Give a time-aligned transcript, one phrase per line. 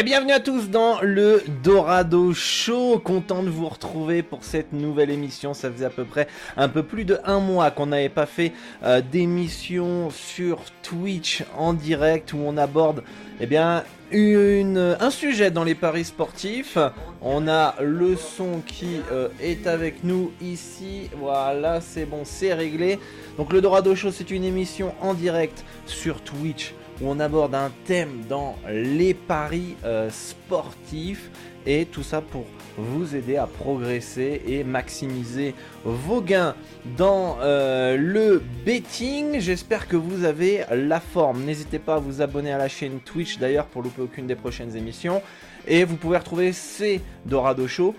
[0.00, 2.98] Et bienvenue à tous dans le Dorado Show.
[3.04, 5.52] Content de vous retrouver pour cette nouvelle émission.
[5.52, 8.54] Ça faisait à peu près un peu plus de un mois qu'on n'avait pas fait
[8.82, 13.02] euh, d'émission sur Twitch en direct où on aborde
[13.40, 16.78] eh bien, un sujet dans les paris sportifs.
[17.20, 21.10] On a le son qui euh, est avec nous ici.
[21.18, 22.98] Voilà, c'est bon, c'est réglé.
[23.36, 27.70] Donc le Dorado Show, c'est une émission en direct sur Twitch où on aborde un
[27.84, 31.30] thème dans les paris euh, sportifs
[31.66, 32.44] et tout ça pour
[32.76, 36.54] vous aider à progresser et maximiser vos gains
[36.96, 39.40] dans euh, le betting.
[39.40, 41.44] J'espère que vous avez la forme.
[41.44, 44.76] N'hésitez pas à vous abonner à la chaîne Twitch d'ailleurs pour louper aucune des prochaines
[44.76, 45.20] émissions.
[45.66, 47.94] Et vous pouvez retrouver ces Dorado Show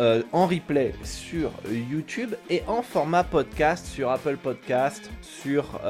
[0.00, 5.80] euh, en replay sur YouTube et en format podcast sur Apple Podcast, sur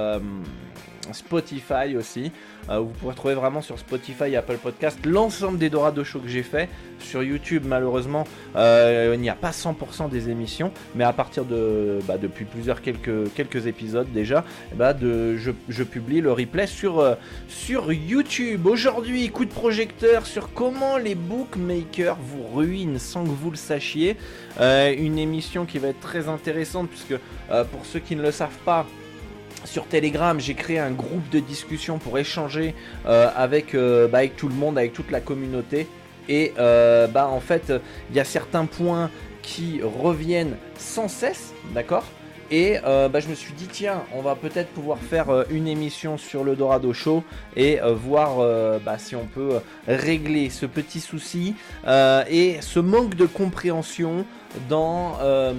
[1.13, 2.33] Spotify aussi.
[2.69, 6.29] Euh, vous pourrez trouver vraiment sur Spotify et Apple Podcast l'ensemble des Dorado Show que
[6.29, 6.69] j'ai fait.
[6.99, 8.25] Sur YouTube, malheureusement,
[8.57, 12.81] euh, il n'y a pas 100% des émissions, mais à partir de bah, depuis plusieurs
[12.83, 17.15] quelques, épisodes déjà, eh bah, je, publie le replay euh,
[17.49, 18.67] sur YouTube.
[18.67, 24.17] Aujourd'hui, coup de projecteur sur comment les bookmakers vous ruinent sans que vous le sachiez.
[24.59, 27.17] une émission qui va être très intéressante puisque
[27.49, 28.87] pour ceux qui ne le savent pas,
[29.65, 32.75] sur Telegram, j'ai créé un groupe de discussion pour échanger
[33.07, 35.87] euh, avec, euh, bah, avec tout le monde, avec toute la communauté.
[36.29, 37.73] Et euh, bah, en fait,
[38.11, 39.11] il y a certains points
[39.43, 42.05] qui reviennent sans cesse, d'accord?
[42.49, 46.45] Et bah, je me suis dit, tiens, on va peut-être pouvoir faire une émission sur
[46.45, 47.25] le Dorado Show
[47.57, 48.39] et voir
[48.85, 51.57] bah, si on peut régler ce petit souci
[52.31, 54.25] et ce manque de compréhension
[54.69, 55.53] dans, euh,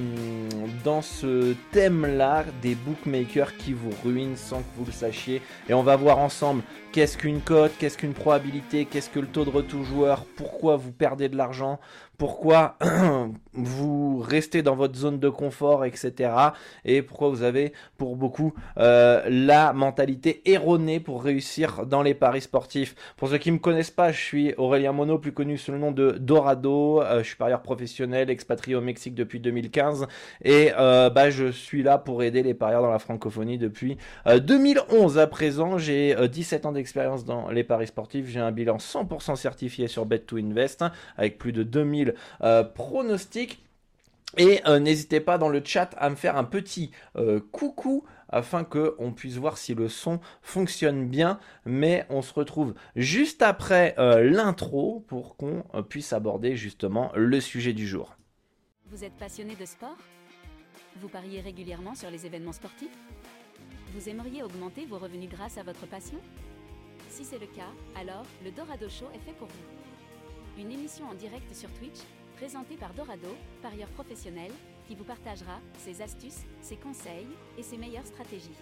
[0.84, 5.42] dans ce thème-là des bookmakers qui vous ruinent sans que vous le sachiez.
[5.70, 9.46] Et on va voir ensemble qu'est-ce qu'une cote, qu'est-ce qu'une probabilité, qu'est-ce que le taux
[9.46, 11.80] de retour joueur, pourquoi vous perdez de l'argent,
[12.18, 12.78] pourquoi
[13.54, 16.32] vous restez dans votre zone de confort, etc.
[16.86, 22.42] Et pourquoi vous avez pour beaucoup euh, la mentalité erronée pour réussir dans les paris
[22.42, 22.96] sportifs.
[23.18, 25.78] Pour ceux qui ne me connaissent pas, je suis Aurélien Mono, plus connu sous le
[25.78, 27.02] nom de Dorado.
[27.02, 30.08] Euh, je suis parieur professionnel, expatrié au Mexique depuis 2015.
[30.44, 35.20] Et euh, bah, je suis là pour aider les parieurs dans la francophonie depuis 2011
[35.20, 35.78] à présent.
[35.78, 38.28] J'ai 17 ans d'expérience dans les paris sportifs.
[38.28, 42.07] J'ai un bilan 100% certifié sur Bet2Invest avec plus de 2000
[42.42, 43.64] euh, pronostic.
[44.38, 48.66] Et euh, n'hésitez pas dans le chat à me faire un petit euh, coucou afin
[48.66, 51.40] que on puisse voir si le son fonctionne bien.
[51.66, 57.88] Mais on se retrouve juste après l'intro pour qu'on puisse aborder justement le sujet du
[57.88, 58.18] jour.
[58.88, 59.98] Vous êtes passionné de sport?
[60.98, 62.98] Vous pariez régulièrement sur les événements sportifs?
[63.94, 66.20] Vous aimeriez augmenter vos revenus grâce à votre passion?
[67.10, 69.87] Si c'est le cas, alors le Dorado Show est fait pour vous
[70.58, 72.00] une émission en direct sur Twitch,
[72.36, 74.52] présentée par Dorado, parieur professionnel,
[74.88, 77.28] qui vous partagera ses astuces, ses conseils
[77.58, 78.58] et ses meilleures stratégies.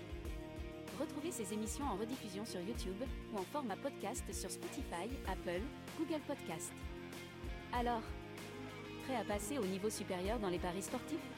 [0.99, 3.01] Retrouvez ces émissions en rediffusion sur YouTube
[3.33, 5.61] ou en format podcast sur Spotify, Apple,
[5.97, 6.71] Google Podcast.
[7.73, 8.01] Alors,
[9.05, 11.34] prêt à passer au niveau supérieur dans les paris sportifs?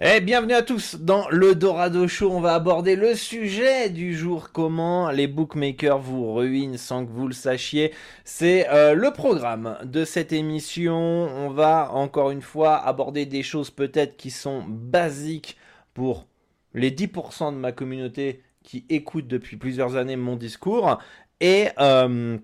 [0.00, 2.30] Eh, bienvenue à tous dans le Dorado Show.
[2.30, 7.26] On va aborder le sujet du jour comment les bookmakers vous ruinent sans que vous
[7.26, 7.92] le sachiez.
[8.24, 10.94] C'est euh, le programme de cette émission.
[10.94, 15.56] On va encore une fois aborder des choses peut-être qui sont basiques
[15.94, 16.28] pour
[16.74, 21.00] les 10% de ma communauté qui écoutent depuis plusieurs années mon discours.
[21.40, 22.38] Et euh,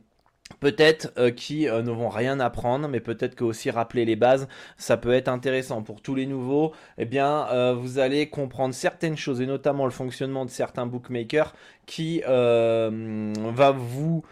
[0.60, 4.48] peut-être euh, qui euh, ne vont rien apprendre, mais peut-être que aussi rappeler les bases,
[4.76, 6.72] ça peut être intéressant pour tous les nouveaux.
[6.98, 11.54] Eh bien, euh, vous allez comprendre certaines choses et notamment le fonctionnement de certains bookmakers
[11.86, 14.22] qui va vous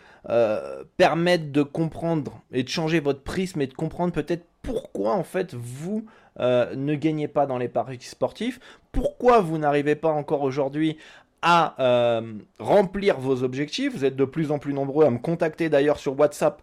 [0.97, 5.53] permettre de comprendre et de changer votre prisme et de comprendre peut-être pourquoi en fait
[5.55, 6.07] vous
[6.39, 8.59] ne gagnez pas dans les paris sportifs,
[8.93, 10.97] pourquoi vous n'arrivez pas encore aujourd'hui
[11.43, 13.93] à euh, remplir vos objectifs.
[13.95, 16.63] Vous êtes de plus en plus nombreux à me contacter d'ailleurs sur WhatsApp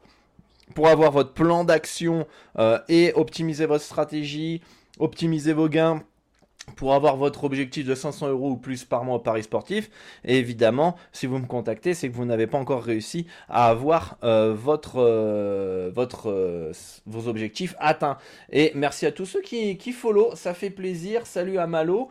[0.73, 2.25] pour avoir votre plan d'action
[2.57, 4.61] euh, et optimiser votre stratégie,
[4.97, 6.01] optimiser vos gains
[6.75, 9.89] pour avoir votre objectif de 500 euros ou plus par mois au Paris sportif.
[10.23, 14.17] Et évidemment, si vous me contactez, c'est que vous n'avez pas encore réussi à avoir
[14.23, 15.01] euh, votre,
[15.89, 16.71] votre,
[17.07, 18.19] vos objectifs atteints.
[18.51, 21.25] Et merci à tous ceux qui, qui follow, ça fait plaisir.
[21.25, 22.09] Salut à Malo.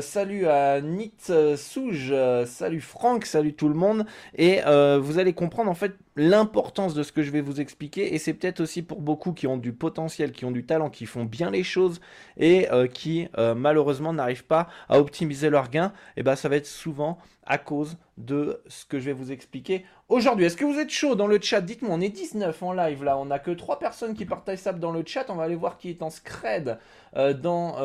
[0.00, 1.12] Salut à Nit
[1.56, 2.14] Souge,
[2.46, 4.06] salut Franck, salut tout le monde.
[4.36, 4.60] Et
[5.00, 8.14] vous allez comprendre en fait l'importance de ce que je vais vous expliquer.
[8.14, 11.06] Et c'est peut-être aussi pour beaucoup qui ont du potentiel, qui ont du talent, qui
[11.06, 12.00] font bien les choses
[12.36, 16.56] et euh, qui euh, malheureusement n'arrivent pas à optimiser leurs gains, et ben ça va
[16.56, 20.46] être souvent à cause de ce que je vais vous expliquer aujourd'hui.
[20.46, 21.60] Est-ce que vous êtes chaud dans le chat?
[21.60, 24.72] Dites-moi, on est 19 en live là, on n'a que 3 personnes qui partagent ça
[24.72, 26.78] dans le chat, on va aller voir qui est en scred
[27.16, 27.76] euh, dans,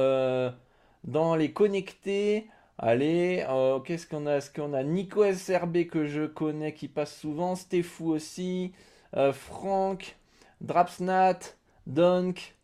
[1.03, 2.48] dans les connectés.
[2.77, 4.38] Allez, euh, qu'est-ce qu'on a?
[4.38, 8.74] Est-ce qu'on a Nico SRB que je connais qui passe souvent, Stéphou aussi,
[9.15, 10.18] euh, Franck,
[10.62, 11.39] Drapsnat,
[11.88, 12.56] Dunk.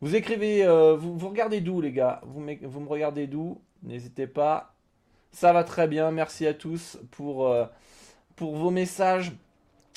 [0.00, 2.20] Vous écrivez, euh, vous, regardez d'où les gars?
[2.24, 3.60] Vous, vous, me regardez d'où?
[3.84, 4.74] N'hésitez pas.
[5.30, 7.56] Ça va très bien, merci à tous pour,
[8.36, 9.32] pour vos messages.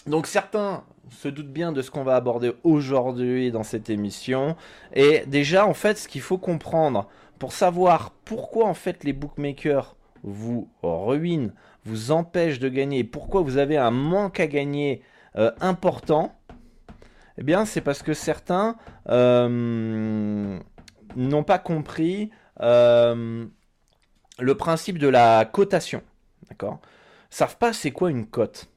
[0.07, 4.55] Donc certains se doutent bien de ce qu'on va aborder aujourd'hui dans cette émission.
[4.93, 7.07] Et déjà, en fait, ce qu'il faut comprendre,
[7.39, 11.53] pour savoir pourquoi en fait les bookmakers vous ruinent,
[11.85, 15.01] vous empêchent de gagner, pourquoi vous avez un manque à gagner
[15.37, 16.35] euh, important,
[17.37, 18.77] eh bien c'est parce que certains
[19.09, 20.59] euh,
[21.15, 23.45] n'ont pas compris euh,
[24.39, 26.01] le principe de la cotation.
[26.49, 26.79] D'accord?
[27.29, 28.69] Savent pas c'est quoi une cote.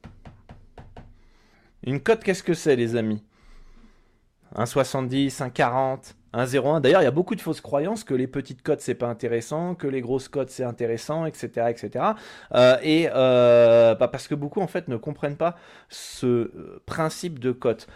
[1.84, 3.22] Une cote, qu'est-ce que c'est les amis?
[4.54, 6.80] Un 70, un 40, 1-0-1.
[6.80, 9.74] D'ailleurs, il y a beaucoup de fausses croyances que les petites cotes c'est pas intéressant,
[9.74, 12.04] que les grosses cotes c'est intéressant, etc., etc.
[12.54, 15.56] Euh, et euh, bah, parce que beaucoup en fait ne comprennent pas
[15.88, 17.86] ce euh, principe de cote.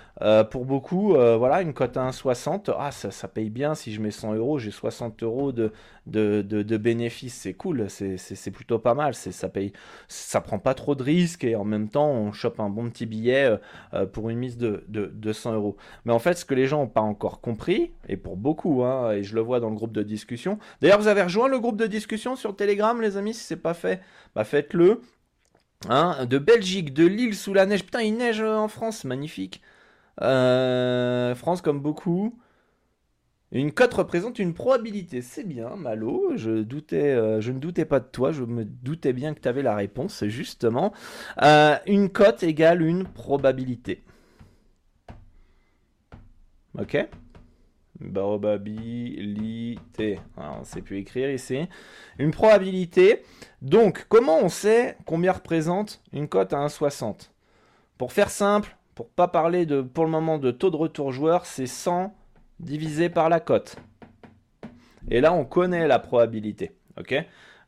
[0.50, 3.74] pour beaucoup, voilà, une cote à 1,60, ah ça, ça, paye bien.
[3.74, 5.72] Si je mets 100 euros, j'ai 60 euros de,
[6.06, 9.14] de, de, bénéfices, c'est cool, c'est plutôt pas mal.
[9.14, 9.72] Ça paye,
[10.08, 13.06] ça prend pas trop de risques et en même temps on chope un bon petit
[13.06, 13.58] billet
[14.12, 15.76] pour une mise de, de, de 100 euros.
[16.04, 19.12] Mais en fait, ce que les gens n'ont pas encore compris et pour beaucoup, hein,
[19.12, 20.58] et je le vois dans le groupe de discussion.
[20.80, 23.74] D'ailleurs, vous avez rejoint le groupe de discussion sur Telegram, les amis, si c'est pas
[23.74, 24.00] fait,
[24.34, 25.00] bah faites-le.
[25.88, 27.84] Hein, de Belgique, de Lille sous la neige.
[27.84, 29.62] Putain, il neige en France, magnifique.
[30.20, 32.38] Euh, France comme beaucoup.
[33.52, 35.20] Une cote représente une probabilité.
[35.20, 36.32] C'est bien, Malo.
[36.36, 38.32] Je, doutais, euh, je ne doutais pas de toi.
[38.32, 40.92] Je me doutais bien que tu avais la réponse, justement.
[41.42, 44.02] Euh, une cote égale une probabilité.
[46.78, 46.96] Ok?
[48.12, 50.20] Probabilité.
[50.36, 51.68] on ne sait plus écrire ici.
[52.18, 53.22] Une probabilité.
[53.60, 57.30] Donc, comment on sait combien représente une cote à 1,60
[57.98, 61.46] Pour faire simple, pour pas parler de, pour le moment de taux de retour joueur,
[61.46, 62.14] c'est 100
[62.60, 63.76] divisé par la cote.
[65.10, 66.72] Et là, on connaît la probabilité.
[66.98, 67.14] ok?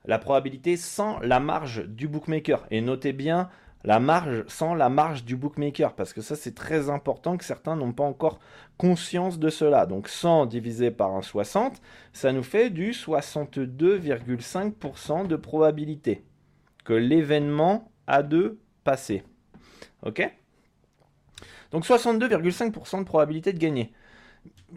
[0.07, 2.67] La probabilité sans la marge du bookmaker.
[2.71, 3.49] Et notez bien,
[3.85, 7.77] la marge sans la marge du bookmaker parce que ça c'est très important que certains
[7.77, 8.41] n'ont pas encore
[8.79, 9.85] conscience de cela.
[9.87, 11.81] Donc 100 divisé par un 60,
[12.13, 16.25] ça nous fait du 62,5% de probabilité
[16.85, 19.23] que l'événement a de passer.
[20.03, 20.23] OK?
[21.71, 23.93] Donc 62,5% de probabilité de gagner.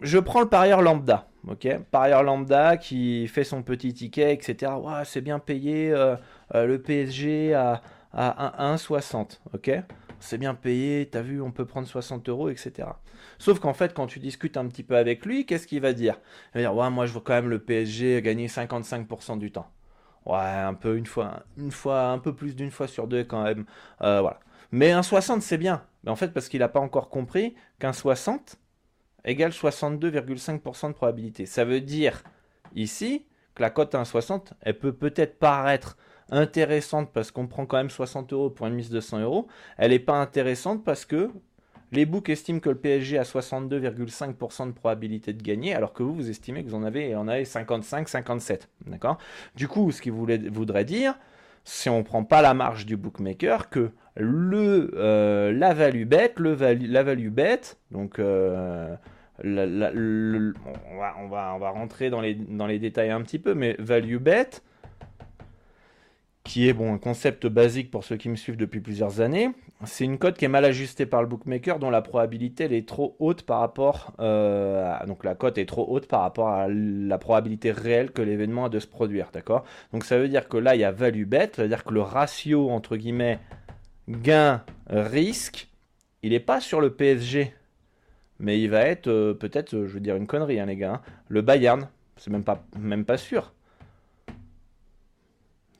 [0.02, 1.78] Je prends le parieur lambda, ok?
[1.90, 4.72] Parieur lambda qui fait son petit ticket, etc.
[5.04, 6.16] c'est bien payé, euh,
[6.54, 7.54] euh, le PSG
[8.14, 9.70] 1,60, ok?
[10.20, 12.88] C'est bien payé, t'as vu, on peut prendre 60 euros, etc.
[13.38, 16.18] Sauf qu'en fait, quand tu discutes un petit peu avec lui, qu'est-ce qu'il va dire?
[16.54, 19.70] Il va dire, ouais, moi je veux quand même le PSG gagner 55% du temps.
[20.26, 23.44] Ouais, un peu une fois, une fois, un peu plus d'une fois sur deux quand
[23.44, 23.64] même.
[24.02, 24.40] Euh, voilà.
[24.72, 25.84] Mais un 60, c'est bien.
[26.04, 28.58] Mais en fait, parce qu'il n'a pas encore compris qu'un 60
[29.24, 31.46] égale 62,5% de probabilité.
[31.46, 32.22] Ça veut dire
[32.74, 35.96] ici que la cote à 1,60, elle peut peut-être paraître
[36.30, 39.46] intéressante parce qu'on prend quand même 60 euros pour une mise de 100 euros.
[39.76, 41.30] Elle n'est pas intéressante parce que
[41.92, 46.14] les books estiment que le PSG a 62,5% de probabilité de gagner, alors que vous,
[46.14, 48.68] vous estimez que vous en avez, en avez 55, 57.
[48.86, 49.18] D'accord?
[49.56, 51.18] Du coup, ce qui voudrait dire,
[51.64, 56.34] si on ne prend pas la marge du bookmaker, que le, euh, la value bet,
[56.36, 58.94] le la value bet, donc euh,
[59.44, 64.50] on, va, rentrer dans les, dans les détails un petit peu, mais value bet,
[66.48, 69.50] qui est un concept basique pour ceux qui me suivent depuis plusieurs années.
[69.84, 73.16] C'est une cote qui est mal ajustée par le bookmaker, dont la probabilité est trop
[73.18, 77.70] haute par rapport, euh, donc la cote est trop haute par rapport à la probabilité
[77.70, 79.64] réelle que l'événement a de se produire, d'accord?
[79.92, 81.92] Donc ça veut dire que là il y a value bet, ça veut dire que
[81.92, 83.40] le ratio entre guillemets
[84.08, 85.68] gain risque,
[86.22, 87.52] il n'est pas sur le PSG,
[88.40, 91.02] mais il va être euh, peut-être, je veux dire une connerie hein, les gars, hein,
[91.28, 93.52] le Bayern, c'est même pas même pas sûr.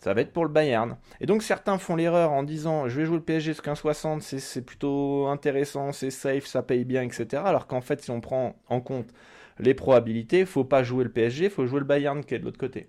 [0.08, 0.96] Ça va être pour le Bayern.
[1.20, 4.62] Et donc certains font l'erreur en disant je vais jouer le PSG ce 15-60, c'est
[4.62, 7.42] plutôt intéressant, c'est safe, ça paye bien, etc.
[7.44, 9.10] Alors qu'en fait, si on prend en compte
[9.58, 12.56] les probabilités, faut pas jouer le PSG, faut jouer le Bayern qui est de l'autre
[12.56, 12.88] côté.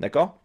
[0.00, 0.40] D'accord?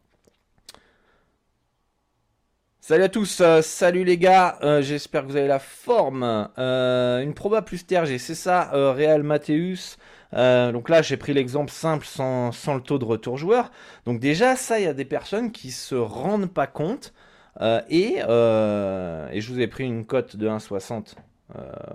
[2.81, 6.49] Salut à tous, euh, salut les gars, euh, j'espère que vous avez la forme.
[6.59, 9.97] Euh, une proba plus TRG, c'est ça, Real Mathéus.
[10.33, 13.71] Euh, donc là, j'ai pris l'exemple simple sans, le taux de retour joueur.
[14.05, 17.13] Donc déjà, ça, il y a des personnes qui se rendent pas compte.
[17.59, 21.15] Euh, euh, et, je vous ai pris une cote de 1,60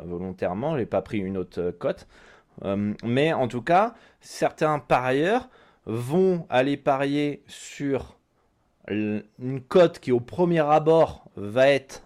[0.04, 0.74] volontairement.
[0.74, 2.06] Je n'ai pas pris une autre cote.
[3.04, 5.48] mais en tout cas, certains parieurs
[5.86, 8.18] vont aller parier sur
[8.88, 12.02] une cote qui au premier abord va être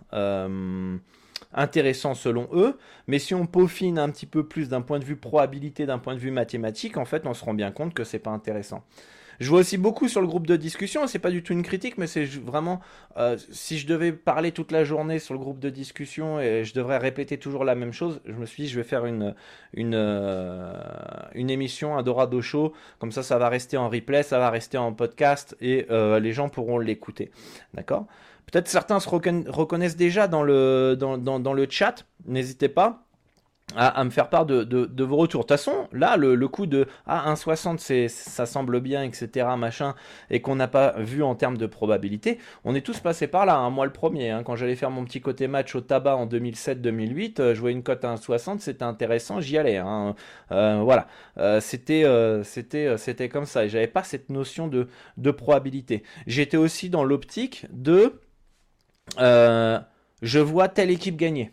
[1.53, 5.17] intéressant selon eux, mais si on peaufine un petit peu plus d'un point de vue
[5.17, 8.19] probabilité, d'un point de vue mathématique, en fait, on se rend bien compte que c'est
[8.19, 8.85] pas intéressant.
[9.41, 11.97] Je vois aussi beaucoup sur le groupe de discussion, c'est pas du tout une critique,
[11.97, 12.81] mais c'est vraiment,
[13.17, 16.75] euh, si je devais parler toute la journée sur le groupe de discussion et je
[16.75, 19.35] devrais répéter toujours la même chose, je me suis dit, je vais faire une,
[19.73, 20.75] une, euh,
[21.35, 24.77] une émission, un Dorado Show, comme ça, ça va rester en replay, ça va rester
[24.77, 27.31] en podcast et euh, les gens pourront l'écouter.
[27.73, 28.07] D'accord?
[28.51, 32.05] Peut-être certains se reconnaissent déjà dans le, dans, dans, le chat.
[32.27, 33.05] N'hésitez pas.
[33.77, 35.43] À, me faire part de, de, vos retours.
[35.43, 39.95] De toute façon, là, le, le coup de ah, 1,60, ça semble bien, etc., machin,
[40.29, 43.59] et qu'on n'a pas vu en termes de probabilité, on est tous passés par là.
[43.59, 43.71] Hein.
[43.71, 44.43] Moi, le premier, hein.
[44.43, 47.85] quand j'allais faire mon petit côté match au tabac en 2007-2008, euh, je voyais une
[47.85, 49.77] cote à 1,60, c'était intéressant, j'y allais.
[49.77, 50.17] Hein.
[50.51, 51.07] Euh, voilà,
[51.39, 52.05] euh, c'était,
[52.43, 53.67] c'était, c'était comme ça.
[53.67, 56.03] Et j'avais pas cette notion de, de probabilité.
[56.27, 58.21] J'étais aussi dans l'optique de
[59.19, 59.79] euh,
[60.23, 61.53] je vois telle équipe gagner.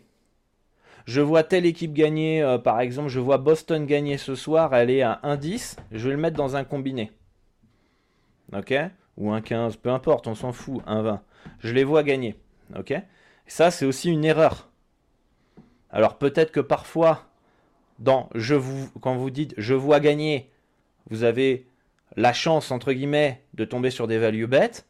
[1.06, 4.90] Je vois telle équipe gagner, euh, par exemple, je vois Boston gagner ce soir, elle
[4.90, 7.12] est à 1-10, je vais le mettre dans un combiné.
[8.52, 8.74] Ok?
[9.16, 11.20] Ou un 15, peu importe, on s'en fout, 1-20.
[11.60, 12.36] Je les vois gagner.
[12.78, 12.94] Ok?
[13.46, 14.68] Ça, c'est aussi une erreur.
[15.90, 17.24] Alors peut-être que parfois,
[17.98, 18.28] dans
[19.00, 20.50] quand vous dites je vois gagner,
[21.10, 21.66] vous avez
[22.16, 24.84] la chance, entre guillemets, de tomber sur des value bets.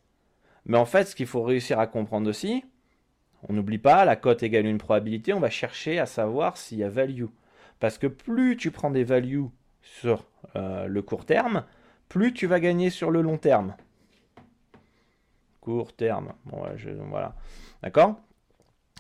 [0.69, 2.65] Mais en fait, ce qu'il faut réussir à comprendre aussi,
[3.49, 6.85] on n'oublie pas, la cote égale une probabilité, on va chercher à savoir s'il y
[6.85, 7.27] a value.
[7.81, 9.47] Parce que plus tu prends des values
[9.83, 11.65] sur euh, le court terme,
[12.09, 13.77] plus tu vas gagner sur le long terme.
[15.61, 16.63] Court terme, bon,
[17.09, 17.35] voilà.
[17.83, 18.21] D'accord?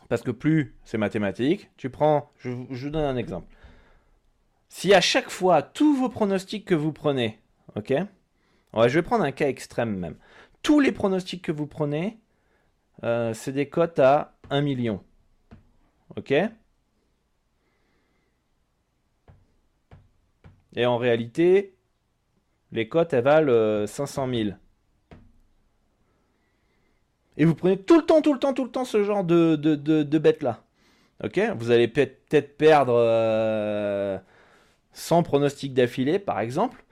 [0.09, 3.47] Parce que plus c'est mathématique, tu prends, je, vous donne un exemple.
[4.71, 7.39] Si à chaque fois, tous vos pronostics que vous prenez,
[7.77, 7.93] ok?
[8.75, 10.17] Je vais prendre un cas extrême même
[10.63, 12.19] tous les pronostics que vous prenez,
[13.05, 15.03] euh, c'est des cotes à 1 million.
[16.17, 16.33] Ok?
[20.77, 21.75] Et en réalité,
[22.73, 24.57] les cotes, elles valent 500 euh, 000.
[27.37, 29.57] Et vous prenez tout le temps, tout le temps, tout le temps ce genre de,
[29.57, 30.63] de, bêtes-là.
[31.23, 31.41] Ok?
[31.57, 32.95] Vous allez peut-être perdre
[34.93, 36.85] 100 euh, pronostics d'affilée, par exemple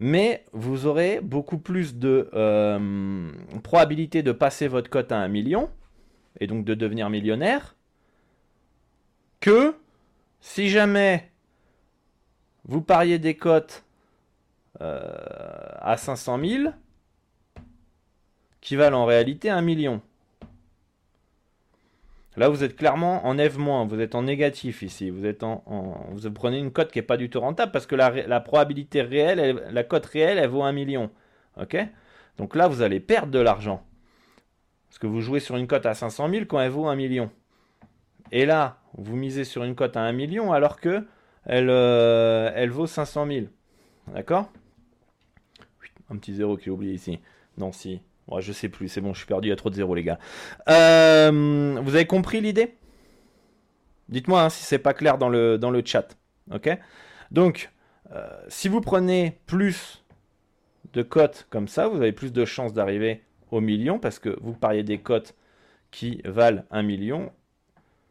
[0.00, 3.30] mais vous aurez beaucoup plus de euh,
[3.62, 5.70] probabilité de passer votre cote à un million,
[6.40, 7.76] et donc de devenir millionnaire,
[9.40, 9.74] que
[10.40, 11.30] si jamais
[12.64, 13.84] vous pariez des cotes
[14.80, 15.00] euh,
[15.80, 16.72] à 500 000,
[18.60, 20.00] qui valent en réalité un million.
[22.36, 25.10] Là, vous êtes clairement en F-, vous êtes en négatif ici.
[25.10, 25.62] Vous, êtes en,
[26.12, 29.62] vous prenez une cote qui n'est pas du tout rentable parce que la, probabilité réelle,
[29.70, 31.10] la cote réelle, elle vaut 1 million.
[32.38, 33.84] Donc là, vous allez perdre de l'argent.
[34.88, 37.30] Parce que vous jouez sur une cote à 500 000 quand elle vaut 1 million.
[38.30, 41.06] Et là, vous misez sur une cote à 1 million alors que
[41.44, 43.46] elle, euh, elle vaut 500 000.
[44.08, 44.50] D'accord?
[46.10, 47.20] Un petit zéro qu'il a oublié ici.
[47.58, 48.00] Non, si.
[48.28, 49.94] Ouais, je sais plus, c'est bon, je suis perdu, il y a trop de zéros,
[49.94, 50.18] les gars.
[50.68, 52.74] Euh, vous avez compris l'idée?
[54.08, 56.16] Dites-moi hein, si c'est pas clair dans le, dans le chat.
[57.30, 57.70] Donc,
[58.12, 60.04] euh, si vous prenez plus
[60.92, 64.52] de cotes comme ça, vous avez plus de chances d'arriver au million parce que vous
[64.52, 65.34] pariez des cotes
[65.90, 67.32] qui valent un million,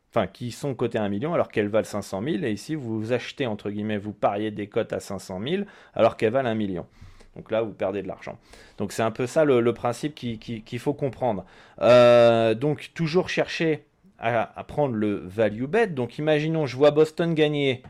[0.10, 2.44] enfin qui sont cotées à un million alors qu'elles valent 500 000.
[2.44, 5.64] Et ici, vous achetez, entre guillemets, vous pariez des cotes à 500 000
[5.94, 6.88] alors qu'elles valent un million.
[7.36, 8.38] Donc là, vous perdez de l'argent.
[8.78, 11.46] Donc c'est un peu ça le, principe qu'il faut comprendre.
[11.82, 13.86] Euh, donc toujours chercher
[14.20, 15.88] à, prendre le value bet.
[15.88, 17.84] Donc imaginons, je vois Boston gagner,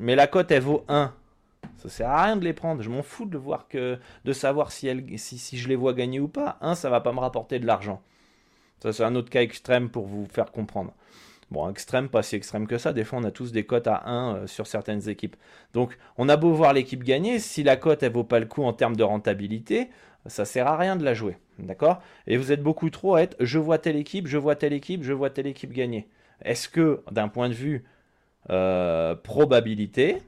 [0.00, 1.12] mais la cote elle vaut 1.
[1.78, 2.82] Ça sert à rien de les prendre.
[2.82, 6.58] Je m'en fous de voir que de savoir si, je les vois gagner ou pas.
[6.60, 8.02] 1, ça va pas me rapporter de l'argent.
[8.82, 10.92] Ça c'est un autre cas extrême pour vous faire comprendre.
[11.50, 12.92] Bon, extrême, pas si extrême que ça.
[12.92, 15.36] Des fois, on a tous des cotes à 1 euh, sur certaines équipes.
[15.74, 18.64] Donc, on a beau voir l'équipe gagner, si la cote, elle vaut pas le coup
[18.64, 19.88] en termes de rentabilité,
[20.26, 21.38] ça sert à rien de la jouer.
[21.58, 22.02] D'accord?
[22.26, 25.04] Et vous êtes beaucoup trop à être je vois telle équipe, je vois telle équipe,
[25.04, 26.08] je vois telle équipe gagner.
[26.42, 27.84] Est-ce que, d'un point de vue
[28.50, 30.18] euh, probabilité,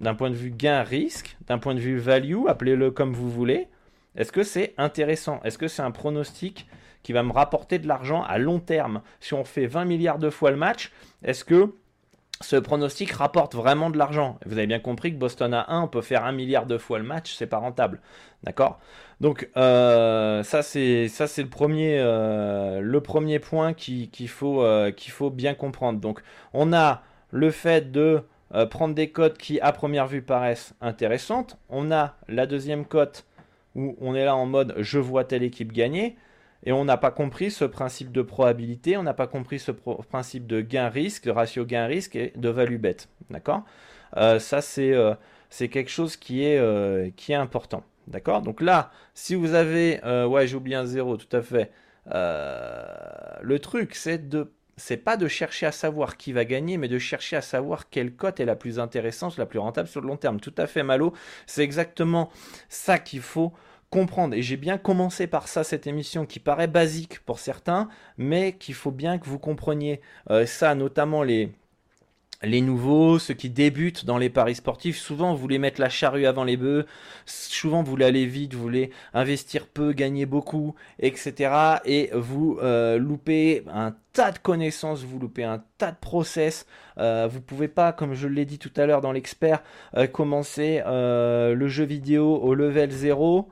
[0.00, 3.68] d'un point de vue gain-risque, d'un point de vue value, appelez-le comme vous voulez,
[4.16, 5.40] est-ce que c'est intéressant?
[5.44, 6.66] Est-ce que c'est un pronostic
[7.08, 9.00] qui va me rapporter de l'argent à long terme.
[9.20, 10.92] Si on fait 20 milliards de fois le match,
[11.24, 11.72] est-ce que
[12.42, 14.38] ce pronostic rapporte vraiment de l'argent?
[14.44, 16.98] Vous avez bien compris que Boston à 1, on peut faire 1 milliard de fois
[16.98, 18.02] le match, c'est pas rentable.
[18.42, 18.78] D'accord?
[19.22, 24.90] Donc euh, ça c'est ça c'est le premier euh, le premier point qu'il faut euh,
[24.90, 26.00] qu'il faut bien comprendre.
[26.00, 26.20] Donc
[26.52, 27.00] on a
[27.30, 28.22] le fait de
[28.68, 31.56] prendre des cotes qui à première vue paraissent intéressantes.
[31.70, 33.24] On a la deuxième cote
[33.74, 36.18] où on est là en mode je vois telle équipe gagner.
[36.64, 40.46] Et on n'a pas compris ce principe de probabilité, on n'a pas compris ce principe
[40.46, 42.96] de gain-risque, de ratio gain-risque et de value bet.
[43.30, 43.62] D'accord?
[44.16, 45.14] Euh, Ça, euh,
[45.50, 47.84] c'est quelque chose qui est, euh, qui est important.
[48.08, 48.42] D'accord?
[48.42, 50.00] Donc là, si vous avez.
[50.26, 51.70] ouais, j'ai oublié un zéro, tout à fait.
[52.06, 54.52] le truc, c'est de.
[54.80, 58.12] C'est pas de chercher à savoir qui va gagner, mais de chercher à savoir quelle
[58.14, 60.38] cote est la plus intéressante, la plus rentable sur le long terme.
[60.38, 61.12] Tout à fait, Malo.
[61.46, 62.30] C'est exactement
[62.68, 63.52] ça qu'il faut
[63.90, 64.34] comprendre.
[64.34, 68.74] Et j'ai bien commencé par ça, cette émission qui paraît basique pour certains, mais qu'il
[68.74, 71.50] faut bien que vous compreniez euh, ça, notamment les,
[72.42, 76.26] les nouveaux, ceux qui débutent dans les paris sportifs, souvent vous voulez mettre la charrue
[76.26, 76.84] avant les bœufs,
[77.24, 81.78] souvent vous voulez aller vite, vous voulez investir peu, gagner beaucoup, etc.
[81.86, 86.66] Et vous euh, loupez un tas de connaissances, vous loupez un tas de process.
[86.98, 89.62] Euh, vous pouvez pas, comme je l'ai dit tout à l'heure dans l'expert,
[90.12, 93.48] commencer le jeu vidéo au level 0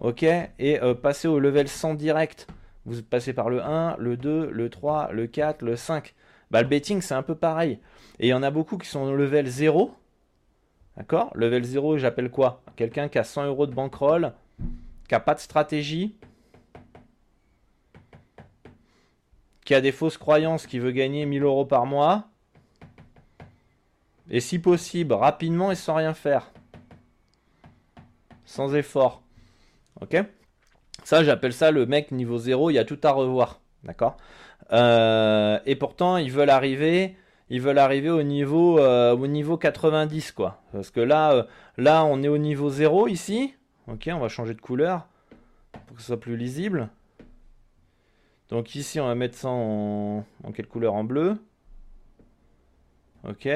[0.00, 2.46] ok, et euh, passer au level 100 direct.
[2.84, 6.14] Vous passez par le 1, le 2, le 3, le 4, le 5.
[6.50, 7.80] Bah, le betting, c'est un peu pareil.
[8.20, 9.94] Et il y en a beaucoup qui sont au level 0.
[10.96, 11.30] D'accord?
[11.34, 12.62] Level 0, j'appelle quoi?
[12.76, 14.32] Quelqu'un qui a 100 euros de bankroll,
[15.08, 16.16] qui n'a pas de stratégie,
[19.64, 22.28] qui a des fausses croyances, qui veut gagner 1000 euros par mois.
[24.30, 26.52] Et si possible, rapidement et sans rien faire.
[28.44, 29.25] Sans effort.
[30.00, 30.16] Ok
[31.04, 33.60] Ça, j'appelle ça le mec niveau 0, il y a tout à revoir.
[33.84, 34.16] D'accord?
[34.72, 37.16] Euh, Et pourtant, ils veulent arriver.
[37.48, 40.60] Ils veulent arriver au niveau, euh, au niveau 90, quoi.
[40.72, 41.42] Parce que là, euh,
[41.76, 43.54] là, on est au niveau 0 ici.
[43.86, 45.06] Ok, on va changer de couleur
[45.86, 46.88] pour que ce soit plus lisible.
[48.48, 50.94] Donc ici, on va mettre ça en, quelle couleur?
[50.94, 51.36] En bleu.
[53.28, 53.48] Ok.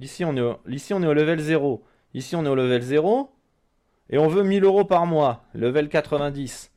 [0.00, 1.84] Ici on, est ici, on est au level 0.
[2.14, 3.30] Ici, on est au level 0.
[4.10, 6.70] Et on veut 1000 euros par mois, level 90.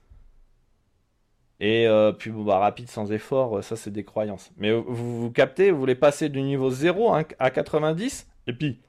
[1.59, 4.51] Et euh, puis bon, bah, rapide sans effort, ça c'est des croyances.
[4.57, 8.79] Mais vous, vous captez, vous voulez passer du niveau 0 à 90, et puis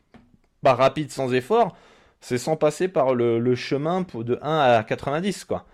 [0.62, 1.76] bah, rapide sans effort,
[2.20, 5.66] c'est sans passer par le, chemin de 1 à 90, quoi.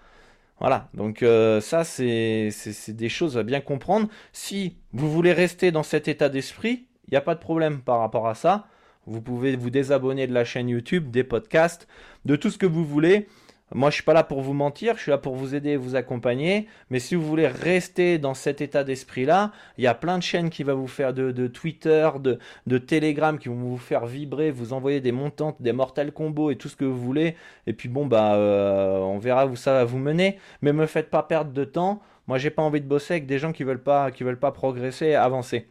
[0.61, 2.51] Voilà, donc euh, ça c'est
[2.89, 4.09] des choses à bien comprendre.
[4.33, 7.99] Si vous voulez rester dans cet état d'esprit, il n'y a pas de problème par
[7.99, 8.69] rapport à ça.
[9.07, 11.87] Vous pouvez vous désabonner de la chaîne YouTube, des podcasts,
[12.25, 13.27] de tout ce que vous voulez.
[13.73, 15.77] Moi, je suis pas là pour vous mentir, je suis là pour vous aider et
[15.77, 16.69] vous accompagner.
[16.91, 20.51] Mais si vous voulez rester dans cet état d'esprit-là, il y a plein de chaînes
[20.51, 25.01] qui vont vous faire de, Twitter, de, Telegram, qui vont vous faire vibrer, vous envoyer
[25.01, 27.37] des montantes, des mortels combos et tout ce que vous voulez.
[27.67, 30.39] Et puis bon, bah, euh, on verra où ça va vous mener.
[30.63, 32.01] Mais me faites pas perdre de temps.
[32.29, 34.53] Moi, j'ai pas envie de bosser avec des gens qui veulent pas, qui veulent pas
[34.53, 35.69] progresser, avancer.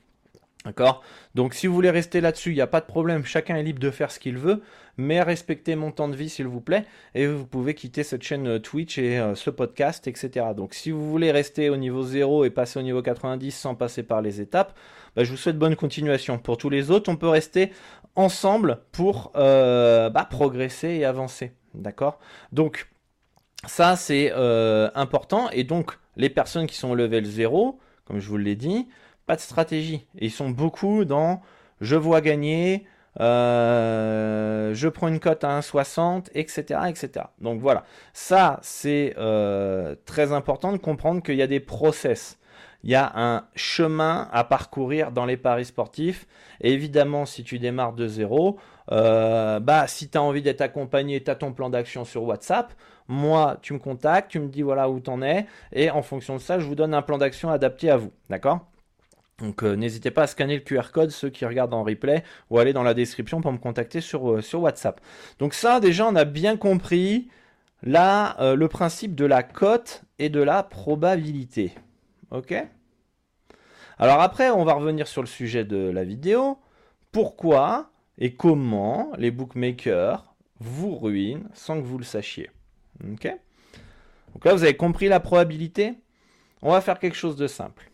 [0.65, 1.03] D'accord?
[1.35, 3.79] Donc si vous voulez rester là-dessus, il n'y a pas de problème, chacun est libre
[3.79, 4.61] de faire ce qu'il veut,
[4.95, 8.47] mais respectez mon temps de vie s'il vous plaît, et vous pouvez quitter cette chaîne
[8.47, 10.47] euh, Twitch et euh, ce podcast, etc.
[10.55, 14.03] Donc si vous voulez rester au niveau 0 et passer au niveau 90 sans passer
[14.03, 14.73] par les étapes,
[15.17, 16.37] bah, je vous souhaite bonne continuation.
[16.37, 17.73] Pour tous les autres, on peut rester
[18.15, 21.51] ensemble pour euh, bah, progresser et avancer.
[21.73, 22.19] D'accord?
[22.53, 22.87] Donc
[23.65, 24.31] ça c'est
[24.95, 28.87] important, et donc les personnes qui sont au level 0, comme je vous l'ai dit,
[29.25, 30.05] pas de stratégie.
[30.15, 31.41] ils sont beaucoup dans
[31.81, 32.85] je vois gagner,
[33.19, 37.25] euh, je prends une cote à 1,60, etc., etc.
[37.39, 37.83] Donc voilà,
[38.13, 42.39] ça c'est euh, très important de comprendre qu'il y a des process.
[42.83, 46.27] Il y a un chemin à parcourir dans les paris sportifs.
[46.59, 48.57] évidemment, si tu démarres de zéro,
[48.91, 52.73] euh, bah, si tu as envie d'être accompagné, tu as ton plan d'action sur WhatsApp.
[53.07, 55.45] Moi, tu me contactes, tu me dis voilà où tu en es.
[55.71, 58.11] Et en fonction de ça, je vous donne un plan d'action adapté à vous.
[58.29, 58.65] D'accord?
[59.43, 62.59] Donc euh, n'hésitez pas à scanner le QR code, ceux qui regardent en replay, ou
[62.59, 65.01] aller dans la description pour me contacter sur, euh, WhatsApp.
[65.37, 67.27] Donc ça, déjà, on a bien compris
[67.83, 71.73] là euh, le principe de la cote et de la probabilité.
[72.31, 72.55] Ok?
[73.99, 76.57] Alors après, on va revenir sur le sujet de la vidéo.
[77.11, 82.49] Pourquoi et comment les bookmakers vous ruinent sans que vous le sachiez?
[83.11, 83.27] Ok?
[84.33, 85.95] Donc là, vous avez compris la probabilité?
[86.61, 87.89] On va faire quelque chose de simple.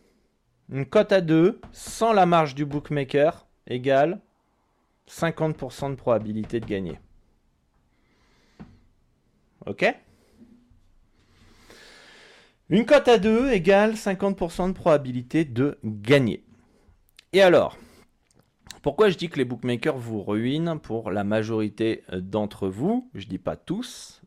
[0.72, 4.22] Une cote à 2 sans la marge du bookmaker égale
[5.10, 7.00] 50% de probabilité de gagner.
[9.66, 9.86] Ok?
[12.70, 16.44] Une cote à 2 égale 50% de probabilité de gagner.
[17.34, 17.76] Et alors,
[18.84, 23.10] pourquoi je dis que les bookmakers vous ruinent pour la majorité d'entre vous?
[23.16, 24.22] Je dis pas tous.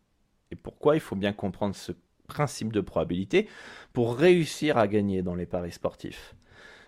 [0.50, 0.96] Et pourquoi?
[0.96, 1.92] Il faut bien comprendre ce
[2.32, 3.48] principe de probabilité
[3.92, 6.34] pour réussir à gagner dans les paris sportifs.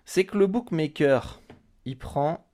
[0.05, 1.41] C'est que le bookmaker,
[1.85, 2.47] il prend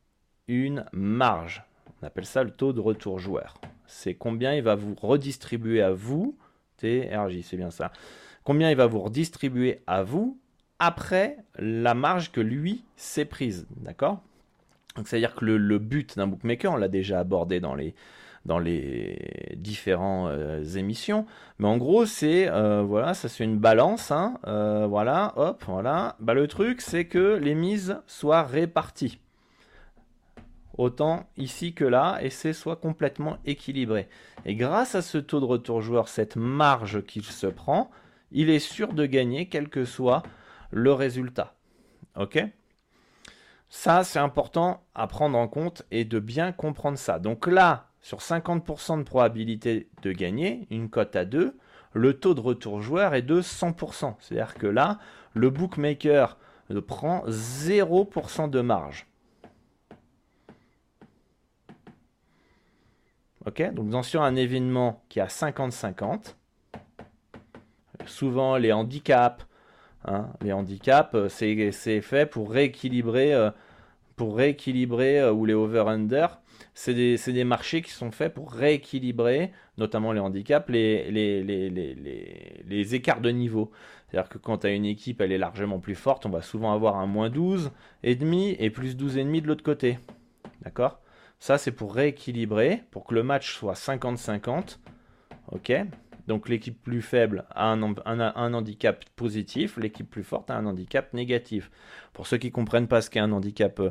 [0.49, 1.65] une marge.
[2.03, 3.55] On appelle ça le taux de retour joueur.
[3.87, 6.37] C'est combien il va vous redistribuer à vous,
[6.79, 7.93] TRJ, c'est bien ça.
[8.45, 10.39] Combien il va vous redistribuer à vous
[10.79, 13.67] après la marge que lui s'est prise.
[13.77, 14.23] D'accord?
[15.05, 17.95] C'est-à-dire que le but d'un bookmaker, on l'a déjà abordé dans les,
[18.47, 21.27] dans les différentes euh, émissions.
[21.59, 24.11] Mais en gros, c'est euh, voilà, ça c'est une balance.
[24.11, 26.17] Hein, euh, voilà, hop, voilà.
[26.21, 29.19] Bah, le truc, c'est que les mises soient réparties.
[30.79, 34.09] Autant ici que là, et c'est soit complètement équilibré.
[34.47, 37.91] Et grâce à ce taux de retour joueur, cette marge qu'il se prend,
[38.33, 40.23] il est sûr de gagner quel que soit
[40.71, 41.55] le résultat.
[42.17, 42.43] Ok?
[43.69, 47.19] Ça, c'est important à prendre en compte et de bien comprendre ça.
[47.19, 51.57] Donc là, sur 50% de probabilité de gagner, une cote à 2,
[51.93, 54.15] le taux de retour joueur est de 100%.
[54.21, 54.99] C'est-à-dire que là,
[55.35, 56.37] le bookmaker
[56.87, 59.07] prend 0% de marge.
[63.47, 66.35] Ok, donc sur un événement qui a 50-50,
[68.05, 69.47] souvent les handicaps,
[70.05, 73.51] hein, les handicaps, euh, c'est fait pour rééquilibrer, euh,
[74.21, 76.40] euh, ou les over-under
[76.81, 80.95] c'est des, marchés qui sont faits pour rééquilibrer, notamment les handicaps, les,
[82.95, 83.71] écarts de niveau.
[84.09, 86.73] C'est-à-dire que quand tu as une équipe, elle est largement plus forte, on va souvent
[86.73, 87.71] avoir un moins 12
[88.03, 88.17] et
[88.71, 89.99] plus 12 et demi de l'autre côté.
[90.63, 91.01] D'accord?
[91.39, 94.79] Ça, c'est pour rééquilibrer, pour que le match soit 50-50.
[95.53, 95.73] Ok?
[96.31, 101.13] Donc l'équipe plus faible a un, un, handicap positif, l'équipe plus forte a un handicap
[101.13, 101.73] négatif.
[102.13, 103.91] Pour ceux qui ne comprennent pas ce qu'est un handicap euh,